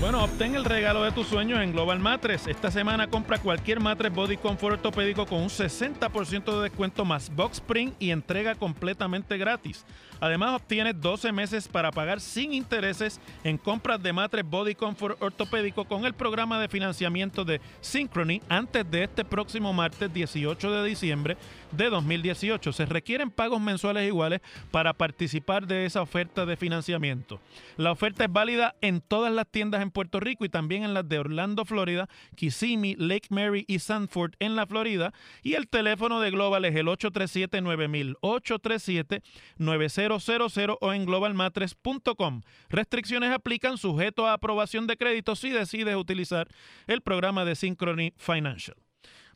Bueno, 0.00 0.22
obtén 0.22 0.54
el 0.54 0.64
regalo 0.64 1.02
de 1.02 1.10
tus 1.10 1.26
sueños 1.26 1.60
en 1.60 1.72
Global 1.72 1.98
Matres. 1.98 2.46
Esta 2.46 2.70
semana 2.70 3.08
compra 3.08 3.40
cualquier 3.40 3.80
matres 3.80 4.14
Body 4.14 4.36
Comfort 4.36 4.74
ortopédico 4.74 5.26
con 5.26 5.42
un 5.42 5.48
60% 5.48 6.56
de 6.56 6.62
descuento 6.62 7.04
más 7.04 7.34
Box 7.34 7.56
Spring 7.56 7.90
y 7.98 8.12
entrega 8.12 8.54
completamente 8.54 9.36
gratis. 9.36 9.84
Además, 10.20 10.54
obtienes 10.54 11.00
12 11.00 11.32
meses 11.32 11.68
para 11.68 11.90
pagar 11.90 12.20
sin 12.20 12.52
intereses 12.52 13.20
en 13.44 13.58
compras 13.58 14.02
de 14.02 14.12
matres 14.12 14.44
Body 14.44 14.74
Comfort 14.74 15.20
ortopédico 15.20 15.84
con 15.84 16.04
el 16.04 16.14
programa 16.14 16.60
de 16.60 16.68
financiamiento 16.68 17.44
de 17.44 17.60
Synchrony 17.80 18.40
antes 18.48 18.88
de 18.88 19.04
este 19.04 19.24
próximo 19.24 19.72
martes 19.72 20.12
18 20.12 20.70
de 20.70 20.88
diciembre 20.88 21.36
de 21.72 21.90
2018. 21.90 22.72
Se 22.72 22.86
requieren 22.86 23.30
pagos 23.30 23.60
mensuales 23.60 24.06
iguales 24.06 24.40
para 24.70 24.92
participar 24.92 25.66
de 25.66 25.86
esa 25.86 26.02
oferta 26.02 26.46
de 26.46 26.56
financiamiento. 26.56 27.40
La 27.76 27.92
oferta 27.92 28.24
es 28.24 28.32
válida 28.32 28.74
en 28.80 29.00
todas 29.00 29.32
las 29.32 29.46
tiendas 29.46 29.82
en 29.82 29.87
Puerto 29.90 30.20
Rico 30.20 30.44
y 30.44 30.48
también 30.48 30.84
en 30.84 30.94
las 30.94 31.08
de 31.08 31.18
Orlando, 31.18 31.64
Florida, 31.64 32.08
Kissimmee, 32.36 32.96
Lake 32.98 33.28
Mary 33.30 33.64
y 33.66 33.78
Sanford 33.78 34.32
en 34.38 34.56
la 34.56 34.66
Florida. 34.66 35.14
Y 35.42 35.54
el 35.54 35.68
teléfono 35.68 36.20
de 36.20 36.30
Global 36.30 36.64
es 36.64 36.76
el 36.76 36.86
837-9000, 36.86 38.16
837-9000 38.20 40.78
o 40.80 40.92
en 40.92 41.06
globalmatres.com. 41.06 42.42
Restricciones 42.68 43.32
aplican 43.32 43.78
sujeto 43.78 44.26
a 44.26 44.34
aprobación 44.34 44.86
de 44.86 44.96
crédito 44.96 45.36
si 45.36 45.50
decides 45.50 45.96
utilizar 45.96 46.48
el 46.86 47.02
programa 47.02 47.44
de 47.44 47.54
Synchrony 47.54 48.12
Financial. 48.16 48.76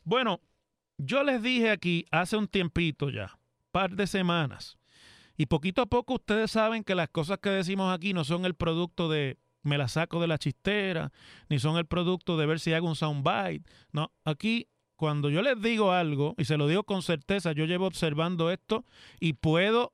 Bueno, 0.03 0.41
yo 0.97 1.23
les 1.23 1.41
dije 1.41 1.69
aquí 1.69 2.05
hace 2.11 2.37
un 2.37 2.47
tiempito 2.47 3.09
ya, 3.09 3.37
par 3.71 3.95
de 3.95 4.07
semanas, 4.07 4.77
y 5.37 5.47
poquito 5.47 5.81
a 5.81 5.87
poco 5.87 6.15
ustedes 6.15 6.51
saben 6.51 6.83
que 6.83 6.95
las 6.95 7.09
cosas 7.09 7.39
que 7.39 7.49
decimos 7.49 7.93
aquí 7.93 8.13
no 8.13 8.23
son 8.23 8.45
el 8.45 8.53
producto 8.53 9.09
de 9.09 9.37
me 9.63 9.77
la 9.77 9.87
saco 9.87 10.21
de 10.21 10.27
la 10.27 10.37
chistera, 10.37 11.11
ni 11.49 11.59
son 11.59 11.77
el 11.77 11.85
producto 11.85 12.37
de 12.37 12.45
ver 12.45 12.59
si 12.59 12.73
hago 12.73 12.87
un 12.87 12.95
soundbite. 12.95 13.69
No, 13.91 14.11
aquí 14.25 14.67
cuando 14.95 15.29
yo 15.29 15.41
les 15.41 15.61
digo 15.61 15.91
algo, 15.91 16.35
y 16.37 16.45
se 16.45 16.57
lo 16.57 16.67
digo 16.67 16.83
con 16.83 17.01
certeza, 17.01 17.51
yo 17.51 17.65
llevo 17.65 17.87
observando 17.87 18.51
esto 18.51 18.85
y 19.19 19.33
puedo 19.33 19.93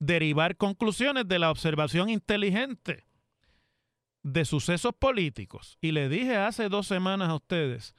derivar 0.00 0.56
conclusiones 0.56 1.28
de 1.28 1.38
la 1.38 1.50
observación 1.50 2.08
inteligente 2.08 3.04
de 4.22 4.44
sucesos 4.44 4.92
políticos. 4.98 5.78
Y 5.80 5.92
le 5.92 6.08
dije 6.08 6.36
hace 6.36 6.68
dos 6.68 6.86
semanas 6.86 7.28
a 7.28 7.34
ustedes 7.34 7.94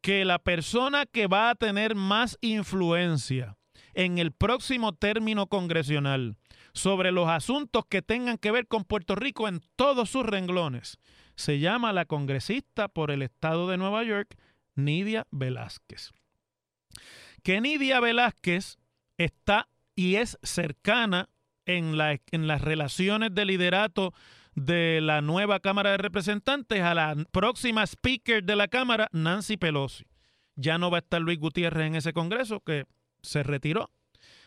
que 0.00 0.24
la 0.24 0.38
persona 0.38 1.04
que 1.04 1.26
va 1.26 1.50
a 1.50 1.54
tener 1.54 1.94
más 1.94 2.38
influencia 2.40 3.58
en 3.94 4.18
el 4.18 4.32
próximo 4.32 4.92
término 4.92 5.46
congresional 5.46 6.36
sobre 6.72 7.12
los 7.12 7.28
asuntos 7.28 7.84
que 7.88 8.02
tengan 8.02 8.38
que 8.38 8.50
ver 8.50 8.66
con 8.66 8.84
Puerto 8.84 9.14
Rico 9.14 9.48
en 9.48 9.60
todos 9.76 10.10
sus 10.10 10.24
renglones 10.24 10.98
se 11.40 11.58
llama 11.58 11.94
la 11.94 12.04
congresista 12.04 12.88
por 12.88 13.10
el 13.10 13.22
estado 13.22 13.66
de 13.68 13.78
Nueva 13.78 14.04
York, 14.04 14.36
Nidia 14.74 15.26
Velázquez. 15.30 16.12
Que 17.42 17.62
Nidia 17.62 17.98
Velázquez 17.98 18.76
está 19.16 19.68
y 19.94 20.16
es 20.16 20.38
cercana 20.42 21.30
en, 21.64 21.94
en 22.30 22.46
las 22.46 22.60
relaciones 22.60 23.34
de 23.34 23.46
liderato 23.46 24.12
de 24.54 25.00
la 25.00 25.22
nueva 25.22 25.60
Cámara 25.60 25.92
de 25.92 25.96
Representantes 25.96 26.82
a 26.82 26.94
la 26.94 27.16
próxima 27.30 27.86
speaker 27.86 28.44
de 28.44 28.56
la 28.56 28.68
Cámara, 28.68 29.08
Nancy 29.12 29.56
Pelosi. 29.56 30.04
Ya 30.56 30.76
no 30.76 30.90
va 30.90 30.98
a 30.98 31.00
estar 31.00 31.22
Luis 31.22 31.38
Gutiérrez 31.38 31.86
en 31.86 31.94
ese 31.94 32.12
Congreso, 32.12 32.60
que 32.60 32.84
se 33.22 33.42
retiró. 33.42 33.90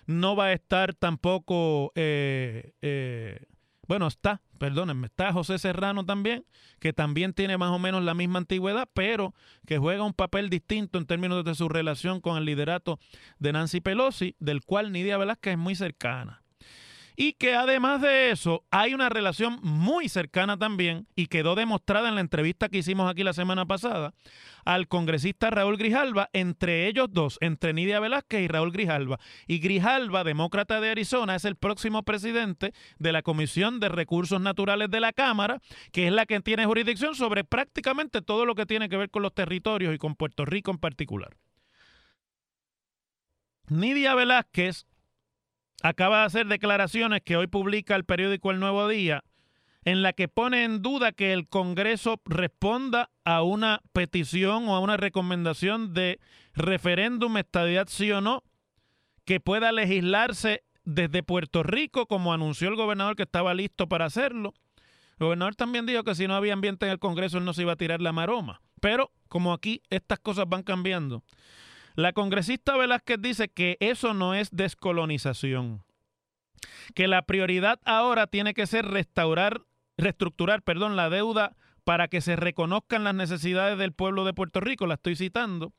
No 0.05 0.35
va 0.35 0.45
a 0.45 0.53
estar 0.53 0.93
tampoco, 0.93 1.91
eh, 1.95 2.73
eh, 2.81 3.45
bueno, 3.87 4.07
está, 4.07 4.41
perdónenme, 4.59 5.07
está 5.07 5.31
José 5.31 5.57
Serrano 5.59 6.05
también, 6.05 6.45
que 6.79 6.91
también 6.91 7.33
tiene 7.33 7.57
más 7.57 7.71
o 7.71 7.79
menos 7.79 8.03
la 8.03 8.13
misma 8.13 8.39
antigüedad, 8.39 8.89
pero 8.93 9.33
que 9.65 9.77
juega 9.77 10.03
un 10.03 10.13
papel 10.13 10.49
distinto 10.49 10.97
en 10.97 11.05
términos 11.05 11.45
de 11.45 11.55
su 11.55 11.69
relación 11.69 12.19
con 12.19 12.37
el 12.37 12.45
liderato 12.45 12.99
de 13.39 13.53
Nancy 13.53 13.79
Pelosi, 13.79 14.35
del 14.39 14.61
cual 14.63 14.91
Nidia 14.91 15.17
Velázquez 15.17 15.53
es 15.53 15.59
muy 15.59 15.75
cercana 15.75 16.42
y 17.15 17.33
que 17.33 17.55
además 17.55 18.01
de 18.01 18.31
eso 18.31 18.63
hay 18.71 18.93
una 18.93 19.09
relación 19.09 19.59
muy 19.61 20.09
cercana 20.09 20.57
también 20.57 21.07
y 21.15 21.27
quedó 21.27 21.55
demostrada 21.55 22.09
en 22.09 22.15
la 22.15 22.21
entrevista 22.21 22.69
que 22.69 22.79
hicimos 22.79 23.09
aquí 23.09 23.23
la 23.23 23.33
semana 23.33 23.65
pasada 23.65 24.13
al 24.65 24.87
congresista 24.87 25.49
Raúl 25.49 25.77
Grijalva, 25.77 26.29
entre 26.33 26.87
ellos 26.87 27.07
dos, 27.11 27.37
entre 27.41 27.73
Nidia 27.73 27.99
Velázquez 27.99 28.41
y 28.41 28.47
Raúl 28.47 28.71
Grijalva. 28.71 29.19
Y 29.47 29.59
Grijalva, 29.59 30.23
demócrata 30.23 30.79
de 30.79 30.91
Arizona, 30.91 31.35
es 31.35 31.45
el 31.45 31.55
próximo 31.55 32.03
presidente 32.03 32.73
de 32.97 33.11
la 33.11 33.21
Comisión 33.21 33.79
de 33.79 33.89
Recursos 33.89 34.39
Naturales 34.39 34.89
de 34.89 34.99
la 34.99 35.13
Cámara, 35.13 35.59
que 35.91 36.07
es 36.07 36.13
la 36.13 36.25
que 36.25 36.39
tiene 36.39 36.65
jurisdicción 36.65 37.15
sobre 37.15 37.43
prácticamente 37.43 38.21
todo 38.21 38.45
lo 38.45 38.55
que 38.55 38.65
tiene 38.65 38.89
que 38.89 38.97
ver 38.97 39.09
con 39.09 39.21
los 39.21 39.33
territorios 39.33 39.93
y 39.93 39.97
con 39.97 40.15
Puerto 40.15 40.45
Rico 40.45 40.71
en 40.71 40.77
particular. 40.77 41.35
Nidia 43.67 44.13
Velázquez 44.15 44.85
acaba 45.83 46.19
de 46.19 46.25
hacer 46.25 46.47
declaraciones 46.47 47.21
que 47.21 47.37
hoy 47.37 47.47
publica 47.47 47.95
el 47.95 48.05
periódico 48.05 48.49
El 48.49 48.59
Nuevo 48.59 48.87
Día, 48.87 49.23
en 49.83 50.01
la 50.01 50.13
que 50.13 50.29
pone 50.29 50.63
en 50.63 50.81
duda 50.81 51.11
que 51.11 51.33
el 51.33 51.47
Congreso 51.47 52.21
responda 52.25 53.11
a 53.25 53.43
una 53.43 53.81
petición 53.91 54.69
o 54.69 54.75
a 54.75 54.79
una 54.79 54.95
recomendación 54.95 55.93
de 55.93 56.19
referéndum, 56.53 57.37
estadidad 57.37 57.87
sí 57.89 58.09
o 58.11 58.21
no, 58.21 58.43
que 59.25 59.41
pueda 59.41 59.73
legislarse 59.73 60.63
desde 60.85 61.21
Puerto 61.21 61.63
Rico, 61.63 62.07
como 62.07 62.33
anunció 62.33 62.69
el 62.69 62.75
gobernador 62.75 63.17
que 63.17 63.23
estaba 63.23 63.53
listo 63.53 63.87
para 63.87 64.05
hacerlo. 64.05 64.53
El 65.19 65.25
gobernador 65.25 65.55
también 65.55 65.85
dijo 65.85 66.03
que 66.03 66.15
si 66.15 66.27
no 66.27 66.35
había 66.35 66.53
ambiente 66.53 66.85
en 66.85 66.93
el 66.93 66.99
Congreso 66.99 67.37
él 67.37 67.45
no 67.45 67.53
se 67.53 67.63
iba 67.63 67.73
a 67.73 67.77
tirar 67.77 68.01
la 68.01 68.13
maroma. 68.13 68.61
Pero 68.79 69.11
como 69.27 69.51
aquí 69.51 69.81
estas 69.89 70.19
cosas 70.19 70.45
van 70.47 70.63
cambiando, 70.63 71.23
la 71.95 72.13
congresista 72.13 72.75
Velázquez 72.77 73.17
dice 73.21 73.49
que 73.49 73.77
eso 73.79 74.13
no 74.13 74.33
es 74.33 74.49
descolonización, 74.51 75.83
que 76.95 77.07
la 77.07 77.21
prioridad 77.23 77.79
ahora 77.85 78.27
tiene 78.27 78.53
que 78.53 78.67
ser 78.67 78.85
restaurar, 78.85 79.61
reestructurar, 79.97 80.63
perdón, 80.63 80.95
la 80.95 81.09
deuda 81.09 81.55
para 81.83 82.07
que 82.07 82.21
se 82.21 82.35
reconozcan 82.35 83.03
las 83.03 83.13
necesidades 83.13 83.77
del 83.77 83.93
pueblo 83.93 84.25
de 84.25 84.33
Puerto 84.33 84.59
Rico, 84.59 84.87
la 84.87 84.95
estoy 84.95 85.15
citando, 85.15 85.73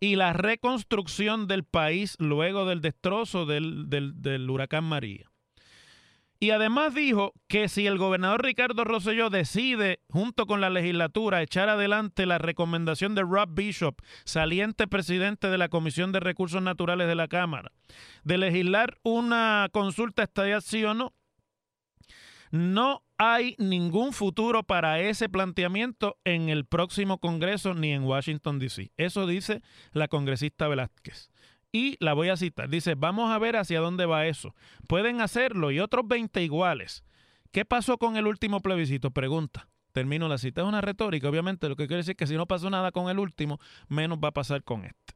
y 0.00 0.16
la 0.16 0.32
reconstrucción 0.32 1.46
del 1.46 1.64
país 1.64 2.16
luego 2.18 2.64
del 2.64 2.80
destrozo 2.80 3.46
del, 3.46 3.88
del 3.88 4.50
huracán 4.50 4.84
María. 4.84 5.29
Y 6.42 6.52
además 6.52 6.94
dijo 6.94 7.34
que 7.48 7.68
si 7.68 7.86
el 7.86 7.98
gobernador 7.98 8.42
Ricardo 8.42 8.84
Rosselló 8.84 9.28
decide, 9.28 10.00
junto 10.08 10.46
con 10.46 10.62
la 10.62 10.70
legislatura, 10.70 11.42
echar 11.42 11.68
adelante 11.68 12.24
la 12.24 12.38
recomendación 12.38 13.14
de 13.14 13.20
Rob 13.20 13.50
Bishop, 13.52 14.00
saliente 14.24 14.88
presidente 14.88 15.48
de 15.50 15.58
la 15.58 15.68
Comisión 15.68 16.12
de 16.12 16.20
Recursos 16.20 16.62
Naturales 16.62 17.08
de 17.08 17.14
la 17.14 17.28
Cámara, 17.28 17.72
de 18.24 18.38
legislar 18.38 18.96
una 19.02 19.68
consulta 19.70 20.22
estadía 20.22 20.62
sí 20.62 20.82
o 20.82 20.94
no, 20.94 21.12
no 22.50 23.02
hay 23.18 23.54
ningún 23.58 24.14
futuro 24.14 24.62
para 24.62 24.98
ese 24.98 25.28
planteamiento 25.28 26.16
en 26.24 26.48
el 26.48 26.64
próximo 26.64 27.18
Congreso 27.18 27.74
ni 27.74 27.92
en 27.92 28.04
Washington, 28.04 28.58
D.C. 28.58 28.92
Eso 28.96 29.26
dice 29.26 29.60
la 29.92 30.08
congresista 30.08 30.66
Velázquez. 30.68 31.30
Y 31.72 31.96
la 32.00 32.14
voy 32.14 32.28
a 32.28 32.36
citar. 32.36 32.68
Dice, 32.68 32.94
vamos 32.94 33.30
a 33.30 33.38
ver 33.38 33.56
hacia 33.56 33.80
dónde 33.80 34.06
va 34.06 34.26
eso. 34.26 34.54
Pueden 34.88 35.20
hacerlo 35.20 35.70
y 35.70 35.80
otros 35.80 36.06
20 36.06 36.42
iguales. 36.42 37.04
¿Qué 37.52 37.64
pasó 37.64 37.98
con 37.98 38.16
el 38.16 38.26
último 38.26 38.60
plebiscito? 38.60 39.10
Pregunta. 39.10 39.68
Termino 39.92 40.28
la 40.28 40.38
cita. 40.38 40.62
Es 40.62 40.66
una 40.66 40.80
retórica, 40.80 41.28
obviamente. 41.28 41.68
Lo 41.68 41.76
que 41.76 41.86
quiere 41.86 41.98
decir 41.98 42.16
que 42.16 42.26
si 42.26 42.34
no 42.34 42.46
pasó 42.46 42.70
nada 42.70 42.92
con 42.92 43.08
el 43.08 43.18
último, 43.18 43.58
menos 43.88 44.18
va 44.22 44.28
a 44.28 44.32
pasar 44.32 44.62
con 44.62 44.84
este. 44.84 45.14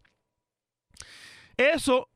Eso 1.56 2.08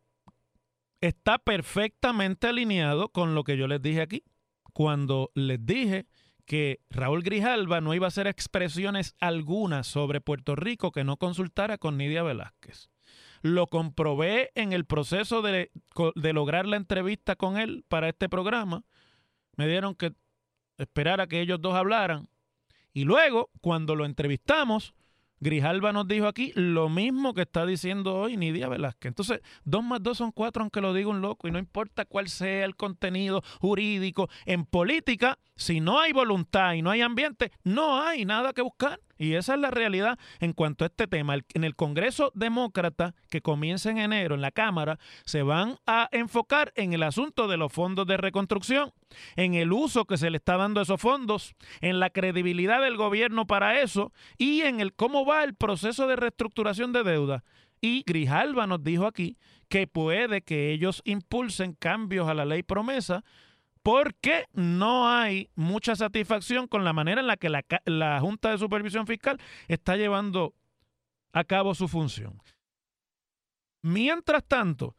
está 1.00 1.38
perfectamente 1.38 2.48
alineado 2.48 3.10
con 3.10 3.34
lo 3.34 3.44
que 3.44 3.56
yo 3.56 3.68
les 3.68 3.80
dije 3.80 4.02
aquí. 4.02 4.24
Cuando 4.72 5.30
les 5.34 5.64
dije 5.64 6.06
que 6.44 6.80
Raúl 6.90 7.22
Grijalva 7.22 7.80
no 7.80 7.94
iba 7.94 8.06
a 8.06 8.08
hacer 8.08 8.26
expresiones 8.26 9.14
algunas 9.20 9.86
sobre 9.86 10.20
Puerto 10.20 10.56
Rico 10.56 10.92
que 10.92 11.04
no 11.04 11.16
consultara 11.16 11.78
con 11.78 11.96
Nidia 11.96 12.22
Velázquez. 12.22 12.90
Lo 13.42 13.66
comprobé 13.66 14.50
en 14.54 14.72
el 14.72 14.84
proceso 14.84 15.42
de, 15.42 15.70
de 16.14 16.32
lograr 16.32 16.66
la 16.66 16.76
entrevista 16.76 17.36
con 17.36 17.56
él 17.56 17.84
para 17.88 18.08
este 18.08 18.28
programa. 18.28 18.84
Me 19.56 19.66
dieron 19.66 19.94
que 19.94 20.12
esperar 20.76 21.20
a 21.20 21.26
que 21.26 21.40
ellos 21.40 21.60
dos 21.60 21.74
hablaran. 21.74 22.28
Y 22.92 23.04
luego, 23.04 23.50
cuando 23.60 23.94
lo 23.94 24.04
entrevistamos, 24.04 24.94
Grijalva 25.40 25.92
nos 25.92 26.08
dijo 26.08 26.26
aquí 26.26 26.52
lo 26.56 26.88
mismo 26.88 27.32
que 27.32 27.42
está 27.42 27.64
diciendo 27.64 28.14
hoy 28.16 28.36
Nidia 28.36 28.68
Velázquez. 28.68 29.10
Entonces, 29.10 29.40
dos 29.64 29.84
más 29.84 30.02
dos 30.02 30.18
son 30.18 30.32
cuatro, 30.32 30.62
aunque 30.62 30.80
lo 30.80 30.92
diga 30.92 31.08
un 31.08 31.20
loco, 31.20 31.46
y 31.46 31.50
no 31.52 31.58
importa 31.58 32.04
cuál 32.04 32.28
sea 32.28 32.64
el 32.64 32.74
contenido 32.74 33.42
jurídico. 33.60 34.28
En 34.46 34.64
política, 34.64 35.38
si 35.54 35.80
no 35.80 36.00
hay 36.00 36.12
voluntad 36.12 36.74
y 36.74 36.82
no 36.82 36.90
hay 36.90 37.02
ambiente, 37.02 37.52
no 37.62 38.00
hay 38.00 38.24
nada 38.24 38.52
que 38.52 38.62
buscar. 38.62 39.00
Y 39.18 39.34
esa 39.34 39.54
es 39.54 39.60
la 39.60 39.70
realidad 39.70 40.18
en 40.40 40.52
cuanto 40.52 40.84
a 40.84 40.86
este 40.86 41.06
tema. 41.06 41.36
En 41.54 41.64
el 41.64 41.74
Congreso 41.74 42.30
Demócrata, 42.34 43.14
que 43.28 43.42
comienza 43.42 43.90
en 43.90 43.98
enero 43.98 44.34
en 44.34 44.40
la 44.40 44.52
Cámara, 44.52 44.98
se 45.24 45.42
van 45.42 45.78
a 45.86 46.08
enfocar 46.12 46.72
en 46.76 46.92
el 46.92 47.02
asunto 47.02 47.48
de 47.48 47.56
los 47.56 47.72
fondos 47.72 48.06
de 48.06 48.16
reconstrucción, 48.16 48.92
en 49.36 49.54
el 49.54 49.72
uso 49.72 50.04
que 50.04 50.16
se 50.16 50.30
le 50.30 50.36
está 50.36 50.56
dando 50.56 50.80
a 50.80 50.84
esos 50.84 51.00
fondos, 51.00 51.54
en 51.80 51.98
la 51.98 52.10
credibilidad 52.10 52.80
del 52.80 52.96
gobierno 52.96 53.46
para 53.46 53.80
eso 53.80 54.12
y 54.38 54.62
en 54.62 54.80
el 54.80 54.94
cómo 54.94 55.26
va 55.26 55.44
el 55.44 55.54
proceso 55.54 56.06
de 56.06 56.16
reestructuración 56.16 56.92
de 56.92 57.02
deuda. 57.02 57.44
Y 57.80 58.02
Grijalva 58.06 58.66
nos 58.66 58.82
dijo 58.82 59.06
aquí 59.06 59.36
que 59.68 59.86
puede 59.86 60.42
que 60.42 60.72
ellos 60.72 61.02
impulsen 61.04 61.74
cambios 61.74 62.28
a 62.28 62.34
la 62.34 62.44
ley 62.44 62.62
promesa 62.62 63.24
porque 63.82 64.46
no 64.52 65.08
hay 65.08 65.50
mucha 65.54 65.96
satisfacción 65.96 66.66
con 66.66 66.84
la 66.84 66.92
manera 66.92 67.20
en 67.20 67.26
la 67.26 67.36
que 67.36 67.48
la, 67.48 68.20
Junta 68.20 68.50
de 68.50 68.58
Supervisión 68.58 69.06
Fiscal 69.06 69.38
está 69.68 69.96
llevando 69.96 70.54
a 71.32 71.44
cabo 71.44 71.74
su 71.74 71.88
función. 71.88 72.40
Mientras 73.82 74.44
tanto, 74.44 74.96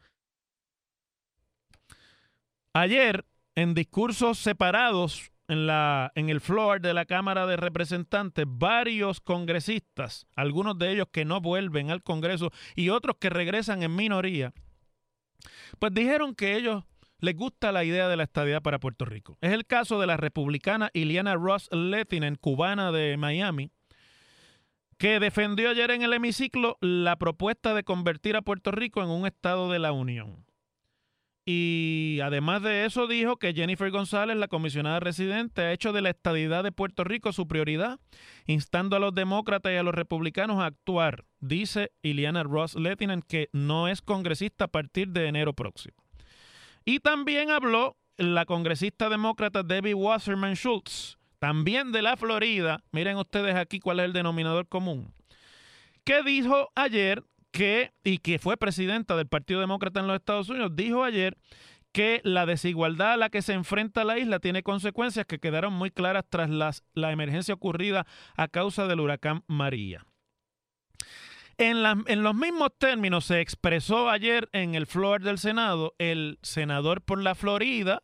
ayer 2.74 3.26
en 3.56 3.74
discursos 3.74 4.40
separados 4.40 5.32
en, 5.48 5.68
la, 5.68 6.12
en 6.16 6.30
el 6.30 6.40
floor 6.40 6.80
de 6.80 6.94
la 6.94 7.06
Cámara 7.06 7.46
de 7.46 7.58
Representantes, 7.58 8.46
varios 8.48 9.20
congresistas, 9.20 10.28
algunos 10.36 10.78
de 10.78 10.92
ellos 10.92 11.08
que 11.12 11.26
no 11.26 11.42
vuelven 11.42 11.92
al 11.92 12.04
Congreso 12.04 12.52
y 12.76 12.90
otros 12.90 13.18
que 13.20 13.30
regresan 13.30 13.84
en 13.84 13.96
minoría, 13.96 14.54
pues 15.80 15.94
dijeron 15.94 16.36
que 16.36 16.56
ellos 16.56 16.84
les 17.20 17.36
gusta 17.36 17.72
la 17.72 17.84
idea 17.84 18.08
de 18.08 18.18
la 18.18 18.24
estadidad 18.24 18.62
para 18.62 18.80
Puerto 18.80 19.06
Rico. 19.06 19.38
Es 19.42 19.52
el 19.54 19.66
caso 19.66 20.00
de 20.00 20.08
la 20.08 20.18
republicana 20.18 20.90
Iliana 20.94 21.36
Ross 21.36 21.70
Lettinen, 21.72 22.36
cubana 22.36 22.92
de 22.92 23.18
Miami, 23.18 23.72
que 24.98 25.20
defendió 25.20 25.70
ayer 25.70 25.92
en 25.92 26.02
el 26.02 26.14
hemiciclo 26.14 26.78
la 26.82 27.16
propuesta 27.18 27.74
de 27.74 27.84
convertir 27.84 28.36
a 28.36 28.42
Puerto 28.42 28.72
Rico 28.72 29.02
en 29.02 29.10
un 29.10 29.26
estado 29.26 29.72
de 29.72 29.80
la 29.80 29.92
Unión. 29.92 30.46
Y 31.46 32.20
además 32.22 32.62
de 32.62 32.86
eso 32.86 33.08
dijo 33.08 33.38
que 33.38 33.54
Jennifer 33.54 33.90
González, 33.90 34.38
la 34.38 34.48
comisionada 34.48 35.00
residente, 35.00 35.62
ha 35.62 35.72
hecho 35.72 35.94
de 35.94 36.02
la 36.02 36.12
estadidad 36.12 36.64
de 36.64 36.72
Puerto 36.72 37.04
Rico 37.04 37.34
su 37.34 37.48
prioridad, 37.48 38.00
instando 38.46 38.96
a 38.96 39.00
los 39.00 39.16
demócratas 39.16 39.72
y 39.72 39.76
a 39.76 39.82
los 39.82 39.96
republicanos 39.96 40.60
a 40.60 40.68
actuar. 40.68 41.26
Dice 41.40 41.92
Iliana 42.04 42.44
Ross 42.44 42.76
Lettinen 42.76 43.24
que 43.24 43.50
no 43.52 43.88
es 43.88 44.04
congresista 44.04 44.66
a 44.66 44.68
partir 44.68 45.08
de 45.08 45.28
enero 45.28 45.54
próximo. 45.54 45.96
Y 46.90 47.00
también 47.02 47.52
habló 47.52 47.98
la 48.18 48.48
congresista 48.48 49.10
demócrata 49.10 49.62
Debbie 49.62 49.94
Wasserman 49.94 50.56
Schultz, 50.56 51.20
también 51.38 51.92
de 51.92 52.02
la 52.02 52.18
Florida. 52.18 52.84
Miren 52.92 53.18
ustedes 53.18 53.56
aquí 53.56 53.80
cuál 53.80 54.00
es 54.00 54.08
el 54.08 54.14
denominador 54.14 54.68
común. 54.68 55.14
Que 56.04 56.24
dijo 56.24 56.72
ayer 56.74 57.24
que, 57.52 57.92
y 58.04 58.18
que 58.18 58.40
fue 58.40 58.58
presidenta 58.58 59.16
del 59.16 59.28
Partido 59.28 59.60
Demócrata 59.60 60.00
en 60.00 60.08
los 60.08 60.16
Estados 60.16 60.50
Unidos, 60.50 60.76
dijo 60.76 61.04
ayer 61.04 61.38
que 61.92 62.22
la 62.24 62.48
desigualdad 62.48 63.14
a 63.14 63.18
la 63.18 63.30
que 63.30 63.44
se 63.44 63.54
enfrenta 63.54 64.04
la 64.04 64.18
isla 64.18 64.40
tiene 64.40 64.64
consecuencias 64.64 65.28
que 65.28 65.38
quedaron 65.38 65.74
muy 65.74 65.92
claras 65.92 66.24
tras 66.28 66.50
la 66.96 67.12
emergencia 67.12 67.54
ocurrida 67.54 68.08
a 68.36 68.48
causa 68.48 68.88
del 68.88 69.02
huracán 69.02 69.44
María. 69.46 70.08
En, 71.62 71.84
los 72.24 72.36
mismos 72.36 72.70
términos 72.78 73.26
se 73.26 73.42
expresó 73.42 74.10
ayer 74.10 74.48
en 74.54 74.76
el 74.76 74.88
floor 74.88 75.22
del 75.22 75.38
Senado 75.38 75.94
el 75.98 76.40
senador 76.42 77.02
por 77.02 77.22
la 77.22 77.36
Florida, 77.36 78.02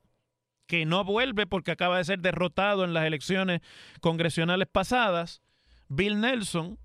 que 0.68 0.86
no 0.86 1.06
vuelve 1.06 1.48
porque 1.48 1.72
acaba 1.72 1.98
de 1.98 2.04
ser 2.04 2.20
derrotado 2.20 2.84
en 2.84 2.94
las 2.94 3.06
elecciones 3.06 3.62
congresionales 4.02 4.68
pasadas, 4.70 5.42
Bill 5.88 6.20
Nelson, 6.20 6.78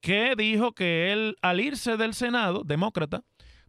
que 0.00 0.34
dijo 0.36 0.72
que 0.72 1.12
él, 1.12 1.36
al 1.40 1.60
irse 1.60 1.96
del 1.96 2.14
Senado, 2.14 2.64
demócrata, 2.64 3.22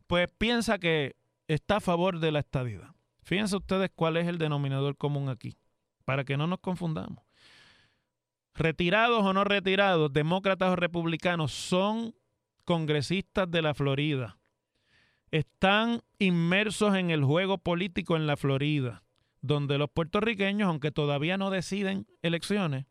pues 0.08 0.28
piensa 0.40 0.80
que 0.80 1.16
está 1.48 1.76
a 1.76 1.82
favor 1.82 2.20
de 2.20 2.32
la 2.32 2.40
estadidad. 2.40 2.96
Fíjense 3.22 3.58
ustedes 3.58 3.92
cuál 3.94 4.18
es 4.18 4.26
el 4.26 4.40
denominador 4.40 4.98
común 4.98 5.30
aquí, 5.30 5.56
para 6.04 6.24
que 6.24 6.36
no 6.36 6.48
nos 6.48 6.62
confundamos 6.62 7.27
retirados 8.58 9.24
o 9.24 9.34
no 9.34 9.44
retirados, 9.44 10.12
demócratas 10.12 10.72
o 10.72 10.76
republicanos, 10.76 11.52
son 11.54 12.16
congresistas 12.66 13.50
de 13.50 13.62
la 13.62 13.74
Florida. 13.74 14.40
Están 15.32 16.02
inmersos 16.20 16.96
en 16.96 17.12
el 17.12 17.24
juego 17.24 17.58
político 17.58 18.16
en 18.16 18.28
la 18.28 18.38
Florida, 18.38 19.04
donde 19.42 19.78
los 19.78 19.90
puertorriqueños, 19.90 20.68
aunque 20.68 20.92
todavía 20.92 21.38
no 21.38 21.50
deciden 21.50 22.08
elecciones, 22.22 22.86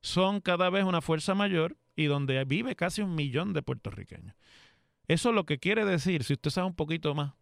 son 0.00 0.40
cada 0.40 0.70
vez 0.70 0.84
una 0.84 1.00
fuerza 1.00 1.34
mayor 1.34 1.76
y 1.96 2.04
donde 2.04 2.44
vive 2.44 2.76
casi 2.76 3.02
un 3.02 3.14
millón 3.14 3.52
de 3.52 3.62
puertorriqueños. 3.62 4.34
Eso 5.08 5.30
es 5.30 5.34
lo 5.34 5.44
que 5.44 5.58
quiere 5.58 5.84
decir, 5.84 6.24
si 6.24 6.34
usted 6.34 6.50
sabe 6.50 6.68
un 6.68 6.74
poquito 6.74 7.14
más, 7.14 7.34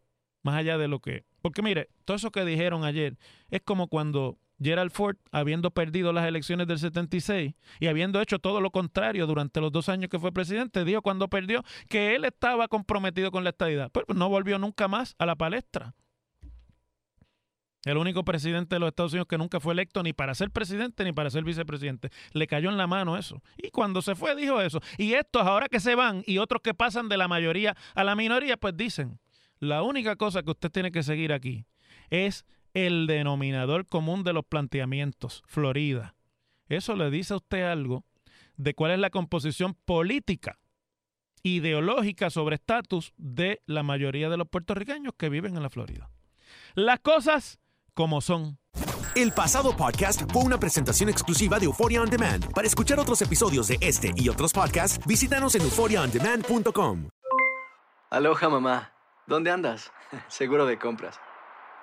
más 0.43 0.57
allá 0.57 0.79
de 0.79 0.89
lo 0.89 1.01
que... 1.01 1.25
Porque 1.43 1.63
mire, 1.63 1.89
todo 2.05 2.17
eso 2.17 2.31
que 2.31 2.45
dijeron 2.45 2.85
ayer 2.85 3.19
es 3.51 3.63
como 3.63 3.89
cuando 3.89 4.39
Gerald 4.63 4.91
Ford, 4.91 5.17
habiendo 5.33 5.71
perdido 5.71 6.13
las 6.13 6.27
elecciones 6.27 6.67
del 6.67 6.79
76 6.79 7.55
y 7.81 7.87
habiendo 7.87 8.21
hecho 8.21 8.39
todo 8.39 8.61
lo 8.61 8.71
contrario 8.71 9.27
durante 9.27 9.61
los 9.61 9.73
dos 9.73 9.89
años 9.89 10.11
que 10.11 10.19
fue 10.19 10.33
presidente, 10.33 10.85
dijo 10.85 11.03
cuando 11.03 11.29
perdió 11.29 11.65
que 11.89 12.15
él 12.15 12.25
estaba 12.25 12.69
comprometido 12.69 13.31
con 13.31 13.45
la 13.45 13.51
estadidad. 13.51 13.91
Pero 13.93 14.07
no 14.15 14.29
volvió 14.29 14.59
nunca 14.59 14.89
más 14.89 15.15
a 15.19 15.27
la 15.27 15.37
palestra. 15.37 15.95
El 17.85 17.97
único 17.97 18.25
presidente 18.25 18.77
de 18.77 18.81
los 18.81 18.89
Estados 18.89 19.13
Unidos 19.13 19.27
que 19.27 19.39
nunca 19.39 19.59
fue 19.59 19.73
electo 19.73 20.03
ni 20.03 20.13
para 20.13 20.35
ser 20.35 20.51
presidente 20.51 21.03
ni 21.03 21.13
para 21.13 21.31
ser 21.31 21.45
vicepresidente. 21.45 22.11
Le 22.33 22.47
cayó 22.47 22.69
en 22.69 22.77
la 22.77 22.87
mano 22.87 23.17
eso. 23.17 23.43
Y 23.57 23.71
cuando 23.71 24.03
se 24.03 24.15
fue 24.15 24.37
dijo 24.37 24.61
eso. 24.61 24.81
Y 24.99 25.15
estos 25.15 25.47
ahora 25.47 25.69
que 25.69 25.81
se 25.81 25.95
van 25.95 26.23
y 26.27 26.37
otros 26.37 26.61
que 26.61 26.75
pasan 26.75 27.09
de 27.09 27.17
la 27.17 27.27
mayoría 27.27 27.75
a 27.95 28.05
la 28.05 28.15
minoría, 28.15 28.59
pues 28.59 28.77
dicen, 28.77 29.19
la 29.61 29.83
única 29.83 30.17
cosa 30.17 30.43
que 30.43 30.51
usted 30.51 30.71
tiene 30.71 30.91
que 30.91 31.03
seguir 31.03 31.33
aquí 31.33 31.65
es 32.11 32.45
el 32.75 33.07
denominador 33.07 33.87
común 33.87 34.25
de 34.25 34.33
los 34.33 34.45
planteamientos, 34.45 35.43
Florida. 35.47 36.15
Eso 36.69 36.95
le 36.97 37.11
dice 37.11 37.35
a 37.35 37.39
usted 37.39 37.63
algo 37.65 38.05
de 38.57 38.75
cuál 38.75 38.93
es 38.93 38.99
la 38.99 39.11
composición 39.11 39.75
política, 39.75 40.59
ideológica 41.43 42.31
sobre 42.31 42.57
estatus 42.57 43.13
de 43.17 43.63
la 43.67 43.83
mayoría 43.83 44.29
de 44.29 44.37
los 44.37 44.49
puertorriqueños 44.49 45.15
que 45.17 45.29
viven 45.29 45.57
en 45.57 45.63
la 45.63 45.71
Florida. 45.71 46.11
Las 46.75 47.01
cosas 47.01 47.59
como 47.95 48.21
son. 48.21 48.59
El 49.17 49.33
pasado 49.33 49.77
podcast 49.77 50.31
fue 50.31 50.45
una 50.45 50.59
presentación 50.59 51.09
exclusiva 51.09 51.59
de 51.59 51.65
Euphoria 51.65 52.01
On 52.01 52.09
Demand. 52.09 52.53
Para 52.53 52.69
escuchar 52.69 53.01
otros 53.01 53.21
episodios 53.23 53.67
de 53.67 53.79
este 53.81 54.13
y 54.15 54.29
otros 54.29 54.53
podcasts, 54.53 55.05
visítanos 55.07 55.57
en 55.57 55.63
euphoriaondemand.com. 55.63 57.09
Aloha 58.11 58.49
mamá, 58.49 58.93
¿dónde 59.27 59.51
andas? 59.51 59.93
Seguro 60.29 60.67
de 60.67 60.79
compras 60.79 61.19